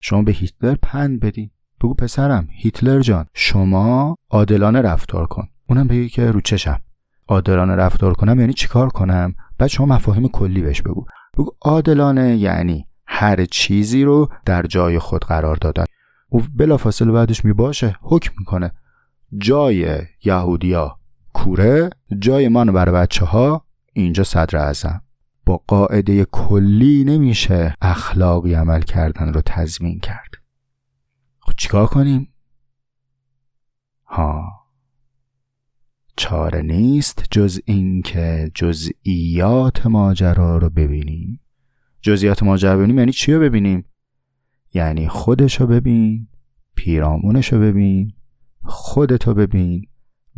شما 0.00 0.22
به 0.22 0.32
هیتلر 0.32 0.76
پند 0.82 1.20
بدین. 1.20 1.50
بگو 1.80 1.94
پسرم 1.94 2.48
هیتلر 2.50 3.00
جان 3.00 3.26
شما 3.34 4.16
عادلانه 4.30 4.80
رفتار 4.80 5.26
کن. 5.26 5.48
اونم 5.68 5.86
بگی 5.86 6.08
که 6.08 6.30
رو 6.30 6.40
چشم. 6.40 6.80
عادلانه 7.28 7.76
رفتار 7.76 8.14
کنم 8.14 8.40
یعنی 8.40 8.52
چیکار 8.52 8.88
کنم؟ 8.88 9.34
بعد 9.58 9.68
شما 9.68 9.86
مفاهیم 9.86 10.28
کلی 10.28 10.62
بهش 10.62 10.82
بگو. 10.82 11.06
بگو 11.38 11.50
عادلانه 11.62 12.36
یعنی 12.36 12.86
هر 13.16 13.44
چیزی 13.44 14.04
رو 14.04 14.28
در 14.44 14.62
جای 14.62 14.98
خود 14.98 15.24
قرار 15.24 15.56
دادن. 15.56 15.84
او 16.28 16.42
بلافاصله 16.54 17.12
بعدش 17.12 17.44
می 17.44 17.52
باشه 17.52 17.96
حکم 18.02 18.32
می‌کنه. 18.38 18.72
جای 19.38 19.98
یهودیا 20.24 20.98
کوره 21.32 21.90
جای 22.18 22.48
من 22.48 22.72
برای 22.72 22.94
بچه 22.94 23.24
ها 23.24 23.66
اینجا 23.92 24.24
صدر 24.24 24.58
اعظم. 24.58 25.02
با 25.46 25.56
قاعده 25.66 26.24
کلی 26.24 27.04
نمیشه 27.04 27.74
اخلاقی 27.82 28.54
عمل 28.54 28.82
کردن 28.82 29.32
رو 29.32 29.42
تضمین 29.46 30.00
کرد. 30.00 30.30
خب 31.40 31.52
چیکار 31.56 31.86
کنیم؟ 31.86 32.28
ها. 34.06 34.52
چاره 36.16 36.62
نیست 36.62 37.24
جز 37.30 37.60
اینکه 37.64 38.50
جزئیات 38.54 39.86
ماجرا 39.86 40.58
رو 40.58 40.70
ببینیم. 40.70 41.40
جزئیات 42.04 42.42
ماجرا 42.42 42.76
ببینیم 42.76 42.98
یعنی 42.98 43.12
چی 43.12 43.32
رو 43.32 43.40
ببینیم؟ 43.40 43.84
یعنی 44.74 45.08
خودش 45.08 45.60
رو 45.60 45.66
ببین 45.66 46.28
پیرامونش 46.76 47.52
رو 47.52 47.60
ببین 47.60 48.12
خودتو 48.62 49.34
ببین 49.34 49.86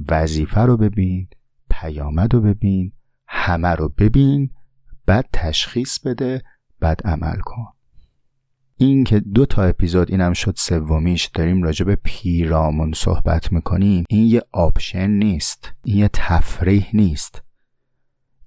وظیفه 0.09 0.61
رو 0.61 0.77
ببین 0.77 1.29
پیامد 1.71 2.35
رو 2.35 2.41
ببین 2.41 2.93
همه 3.29 3.69
رو 3.69 3.89
ببین 3.89 4.51
بعد 5.07 5.29
تشخیص 5.33 5.99
بده 5.99 6.43
بعد 6.81 7.01
عمل 7.05 7.41
کن. 7.41 7.67
این 8.77 9.05
که 9.05 9.21
دو 9.21 9.47
تا 9.47 9.63
اپیزود 9.63 10.11
اینم 10.11 10.33
شد 10.33 10.55
سومیش 10.57 11.27
داریم 11.27 11.63
راجع 11.63 11.85
به 11.85 11.97
پیرامون 11.97 12.93
صحبت 12.93 13.53
می‌کنیم 13.53 14.05
این 14.09 14.27
یه 14.27 14.43
option 14.53 15.11
نیست 15.11 15.73
این 15.85 15.97
یه 15.97 16.11
تفریح 16.13 16.87
نیست. 16.95 17.43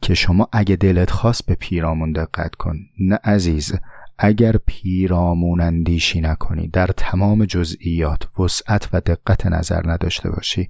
که 0.01 0.13
شما 0.13 0.47
اگه 0.51 0.75
دلت 0.75 1.11
خواست 1.11 1.45
به 1.45 1.55
پیرامون 1.55 2.11
دقت 2.11 2.55
کن. 2.55 2.77
نه 2.99 3.19
عزیز 3.23 3.73
اگر 4.17 4.55
پیرامون 4.65 5.61
اندیشی 5.61 6.21
نکنی 6.21 6.67
در 6.67 6.87
تمام 6.87 7.45
جزئیات 7.45 8.39
وسعت 8.39 8.89
و 8.93 9.01
دقت 9.01 9.45
نظر 9.47 9.81
نداشته 9.85 10.29
باشی. 10.29 10.69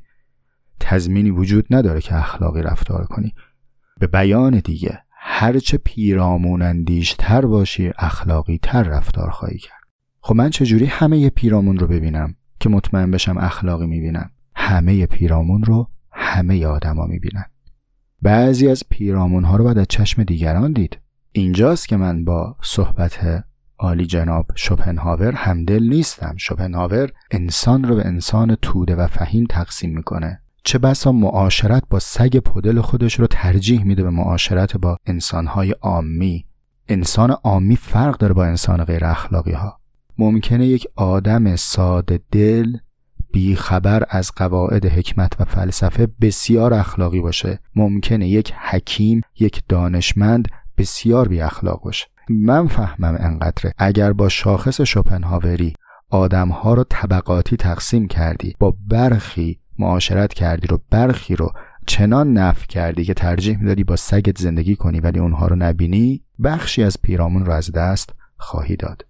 تضمینی 0.79 1.31
وجود 1.31 1.65
نداره 1.69 2.01
که 2.01 2.15
اخلاقی 2.15 2.61
رفتار 2.61 3.05
کنی. 3.05 3.33
به 3.99 4.07
بیان 4.07 4.59
دیگه 4.59 4.99
هرچه 5.11 5.77
پیرامون 5.77 6.61
اندیشتر 6.61 7.45
باشی 7.45 7.91
اخلاقی 7.97 8.59
تر 8.63 8.83
رفتار 8.83 9.29
خواهی 9.29 9.57
کرد. 9.57 9.79
خب 10.21 10.35
من 10.35 10.49
چجوری 10.49 10.85
همه 10.85 11.29
پیرامون 11.29 11.77
رو 11.77 11.87
ببینم 11.87 12.35
که 12.59 12.69
مطمئن 12.69 13.11
بشم 13.11 13.37
اخلاقی 13.37 13.87
می‌بینم؟ 13.87 14.31
همه 14.55 15.05
پیرامون 15.05 15.63
رو 15.63 15.89
همه 16.11 16.65
آدما 16.65 17.05
می‌بینن. 17.05 17.45
بعضی 18.21 18.67
از 18.67 18.83
پیرامون 18.89 19.43
ها 19.43 19.55
رو 19.55 19.63
باید 19.63 19.77
از 19.77 19.85
چشم 19.89 20.23
دیگران 20.23 20.73
دید. 20.73 20.97
اینجاست 21.31 21.87
که 21.87 21.97
من 21.97 22.25
با 22.25 22.55
صحبت 22.61 23.43
عالی 23.79 24.05
جناب 24.05 24.45
شوپنهاور 24.55 25.31
همدل 25.31 25.83
نیستم. 25.83 26.33
شوپنهاور 26.37 27.09
انسان 27.31 27.83
رو 27.83 27.95
به 27.95 28.05
انسان 28.05 28.55
توده 28.61 28.95
و 28.95 29.07
فهیم 29.07 29.45
تقسیم 29.49 29.95
می‌کنه. 29.95 30.41
چه 30.63 30.77
بسا 30.77 31.11
معاشرت 31.11 31.83
با 31.89 31.99
سگ 31.99 32.37
پدل 32.37 32.81
خودش 32.81 33.19
رو 33.19 33.27
ترجیح 33.27 33.83
میده 33.83 34.03
به 34.03 34.09
معاشرت 34.09 34.77
با 34.77 34.97
انسانهای 35.05 35.71
عامی. 35.71 36.45
انسان 36.87 37.31
عامی 37.31 37.75
فرق 37.75 38.17
داره 38.17 38.33
با 38.33 38.45
انسان 38.45 38.83
غیر 38.83 39.05
اخلاقی 39.05 39.51
ها 39.51 39.79
ممکنه 40.17 40.67
یک 40.67 40.87
آدم 40.95 41.55
ساده 41.55 42.19
دل 42.31 42.77
بی 43.31 43.55
خبر 43.55 44.03
از 44.09 44.31
قواعد 44.35 44.85
حکمت 44.85 45.33
و 45.39 45.45
فلسفه 45.45 46.07
بسیار 46.21 46.73
اخلاقی 46.73 47.21
باشه. 47.21 47.59
ممکنه 47.75 48.27
یک 48.27 48.53
حکیم 48.53 49.21
یک 49.39 49.61
دانشمند 49.69 50.47
بسیار 50.77 51.27
بی 51.27 51.41
اخلاق 51.41 51.81
باشه. 51.81 52.07
من 52.29 52.67
فهمم 52.67 53.17
انقدره. 53.19 53.73
اگر 53.77 54.13
با 54.13 54.29
شاخص 54.29 54.81
شوپنهاوری 54.81 55.73
آدمها 56.09 56.73
رو 56.73 56.83
طبقاتی 56.89 57.57
تقسیم 57.57 58.07
کردی 58.07 58.55
با 58.59 58.75
برخی 58.87 59.59
معاشرت 59.79 60.33
کردی 60.33 60.67
رو 60.67 60.79
برخی 60.89 61.35
رو 61.35 61.51
چنان 61.85 62.33
نف 62.33 62.67
کردی 62.67 63.05
که 63.05 63.13
ترجیح 63.13 63.57
می‌دادی 63.57 63.83
با 63.83 63.95
سگت 63.95 64.37
زندگی 64.37 64.75
کنی 64.75 64.99
ولی 64.99 65.19
اونها 65.19 65.47
رو 65.47 65.55
نبینی 65.55 66.23
بخشی 66.43 66.83
از 66.83 67.01
پیرامون 67.01 67.45
رو 67.45 67.51
از 67.51 67.71
دست 67.71 68.09
خواهی 68.37 68.75
داد. 68.75 69.05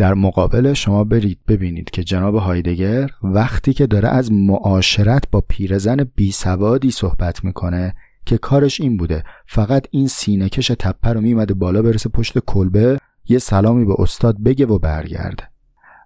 در 0.00 0.14
مقابل 0.14 0.72
شما 0.72 1.04
برید 1.04 1.38
ببینید 1.48 1.90
که 1.90 2.04
جناب 2.04 2.36
هایدگر 2.36 3.10
وقتی 3.22 3.72
که 3.72 3.86
داره 3.86 4.08
از 4.08 4.32
معاشرت 4.32 5.24
با 5.30 5.42
پیرزن 5.48 5.96
بی 6.14 6.32
سوادی 6.32 6.90
صحبت 6.90 7.44
می‌کنه 7.44 7.94
که 8.26 8.38
کارش 8.38 8.80
این 8.80 8.96
بوده. 8.96 9.24
فقط 9.46 9.86
این 9.90 10.08
سینهکش 10.08 10.66
تپه 10.66 11.12
رو 11.12 11.20
میمده 11.20 11.54
بالا 11.54 11.82
برسه 11.82 12.08
پشت 12.08 12.38
کلبه 12.38 12.98
یه 13.28 13.38
سلامی 13.38 13.84
به 13.84 13.94
استاد 13.98 14.42
بگه 14.42 14.66
و 14.66 14.78
برگرده. 14.78 15.42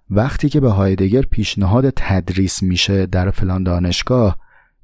وقتی 0.09 0.49
که 0.49 0.59
به 0.59 0.69
هایدگر 0.69 1.21
پیشنهاد 1.21 1.89
تدریس 1.95 2.63
میشه 2.63 3.05
در 3.05 3.31
فلان 3.31 3.63
دانشگاه 3.63 4.37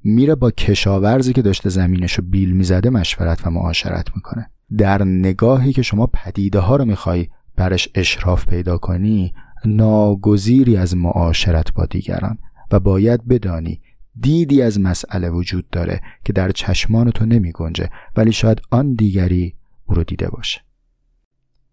میره 0.03 0.35
با 0.35 0.51
کشاورزی 0.51 1.33
که 1.33 1.41
داشته 1.41 1.69
زمینشو 1.69 2.21
بیل 2.21 2.51
می‌زده 2.51 2.89
مشورت 2.89 3.47
و 3.47 3.49
معاشرت 3.49 4.07
می‌کنه. 4.15 4.49
در 4.77 5.03
نگاهی 5.03 5.73
که 5.73 5.81
شما 5.81 6.07
پدیده 6.07 6.59
ها 6.59 6.75
رو 6.75 6.85
می‌خوای 6.85 7.27
برش 7.61 7.89
اشراف 7.95 8.45
پیدا 8.45 8.77
کنی 8.77 9.33
ناگزیری 9.65 10.77
از 10.77 10.97
معاشرت 10.97 11.73
با 11.73 11.85
دیگران 11.85 12.37
و 12.71 12.79
باید 12.79 13.27
بدانی 13.27 13.81
دیدی 14.19 14.61
از 14.61 14.79
مسئله 14.79 15.29
وجود 15.29 15.69
داره 15.69 16.01
که 16.25 16.33
در 16.33 16.51
چشمان 16.51 17.11
تو 17.11 17.25
نمی 17.25 17.51
گنجه 17.51 17.89
ولی 18.17 18.31
شاید 18.31 18.61
آن 18.71 18.93
دیگری 18.93 19.55
او 19.85 19.95
رو 19.95 20.03
دیده 20.03 20.29
باشه. 20.29 20.61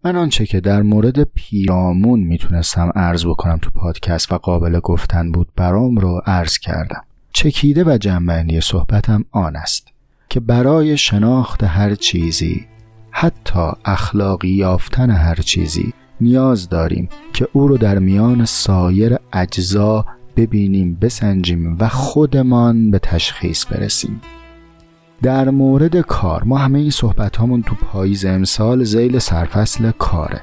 من 0.03 0.15
آنچه 0.15 0.45
که 0.45 0.59
در 0.59 0.81
مورد 0.81 1.23
پیامون 1.23 2.19
می‌تونستم 2.19 2.91
عرض 2.95 3.25
بکنم 3.25 3.57
تو 3.61 3.69
پادکست 3.69 4.31
و 4.31 4.37
قابل 4.37 4.79
گفتن 4.79 5.31
بود 5.31 5.49
برام 5.55 5.97
رو 5.97 6.21
عرض 6.25 6.57
کردم. 6.57 7.03
چکیده 7.33 7.83
و 7.83 7.97
جنبندی 7.97 8.61
صحبتم 8.61 9.25
آن 9.31 9.55
است 9.55 9.87
که 10.29 10.39
برای 10.39 10.97
شناخت 10.97 11.63
هر 11.63 11.95
چیزی 11.95 12.67
حتی 13.11 13.71
اخلاقی 13.85 14.49
یافتن 14.49 15.09
هر 15.09 15.35
چیزی 15.35 15.93
نیاز 16.21 16.69
داریم 16.69 17.09
که 17.33 17.47
او 17.53 17.67
رو 17.67 17.77
در 17.77 17.99
میان 17.99 18.45
سایر 18.45 19.15
اجزا 19.33 20.05
ببینیم 20.35 20.97
بسنجیم 21.01 21.77
و 21.79 21.89
خودمان 21.89 22.91
به 22.91 22.99
تشخیص 22.99 23.65
برسیم. 23.71 24.21
در 25.21 25.49
مورد 25.49 26.01
کار 26.01 26.43
ما 26.43 26.57
همه 26.57 26.79
این 26.79 26.89
صحبت 26.89 27.37
هامون 27.37 27.61
تو 27.61 27.75
پاییز 27.75 28.25
امسال 28.25 28.83
زیل 28.83 29.19
سرفصل 29.19 29.91
کاره. 29.91 30.41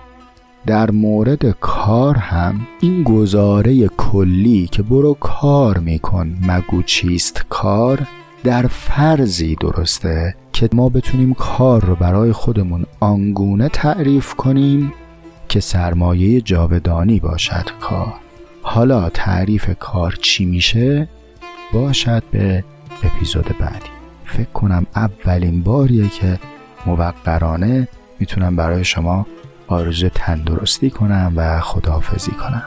در 0.67 0.91
مورد 0.91 1.51
کار 1.51 2.17
هم 2.17 2.61
این 2.81 3.03
گزاره 3.03 3.89
کلی 3.89 4.69
که 4.73 4.83
برو 4.83 5.15
کار 5.15 5.79
میکن 5.79 6.37
مگو 6.43 6.83
چیست 6.83 7.45
کار؟ 7.49 8.07
در 8.45 8.67
فرضی 8.67 9.55
درسته 9.55 10.35
که 10.53 10.69
ما 10.73 10.89
بتونیم 10.89 11.35
کار 11.35 11.85
رو 11.85 11.95
برای 11.95 12.33
خودمون 12.33 12.87
آنگونه 13.01 13.69
تعریف 13.69 14.35
کنیم 14.35 14.93
که 15.49 15.61
سرمایه 15.61 16.41
جاودانی 16.41 17.21
باشد 17.21 17.71
کار. 17.81 18.15
حالا 18.63 19.09
تعریف 19.09 19.71
کار 19.79 20.19
چی 20.23 20.45
میشه؟ 20.45 21.09
باشد 21.73 22.23
به 22.31 22.65
اپیزود 23.03 23.55
بعدی. 23.61 23.89
فکر 24.25 24.51
کنم 24.55 24.87
اولین 24.97 25.63
باریه 25.63 26.09
که 26.09 26.39
موقرانه 26.87 27.89
می‌تونم 28.19 28.57
برای 28.57 28.85
شما 28.85 29.27
آرزو 29.69 30.09
تندرستی 30.09 30.91
کنم 30.91 31.33
و 31.37 31.61
خداحافظی 31.61 32.33
کنم. 32.33 32.63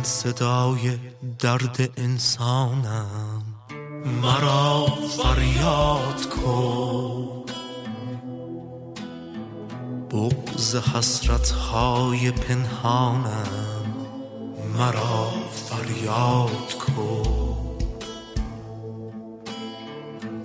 من 0.00 0.04
صدای 0.06 0.98
درد 1.38 1.90
انسانم. 1.96 3.42
مرا 4.22 4.86
فریاد 4.86 6.28
کن. 6.28 7.44
بغز 10.10 10.76
حسرت 10.76 11.50
های 11.50 12.30
پنهانم. 12.30 13.82
مرا 14.78 15.32
فریاد 15.68 16.72
کن. 16.72 17.78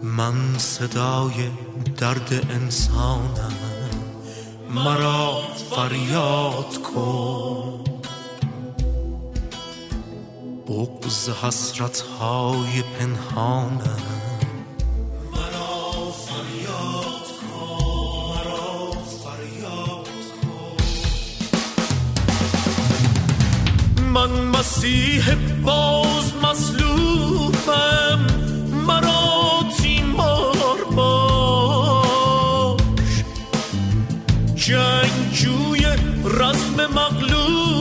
من 0.03 0.57
صدای 0.57 1.49
درد 1.97 2.47
انسانم. 2.49 3.55
مرا 4.69 5.41
فریاد 5.71 6.77
کن. 6.93 7.94
بغز 10.67 11.29
حسرت 11.29 12.01
های 12.19 12.83
پنهانم 12.99 14.15
من 24.13 24.29
مسیح 24.29 25.35
باز 25.63 26.33
مسلوبم 26.43 28.27
مرا 28.87 29.63
تیمار 29.77 30.83
باش. 30.95 32.05
جنگجوی 34.55 35.85
رزم 36.25 36.85
مغلوب 36.95 37.74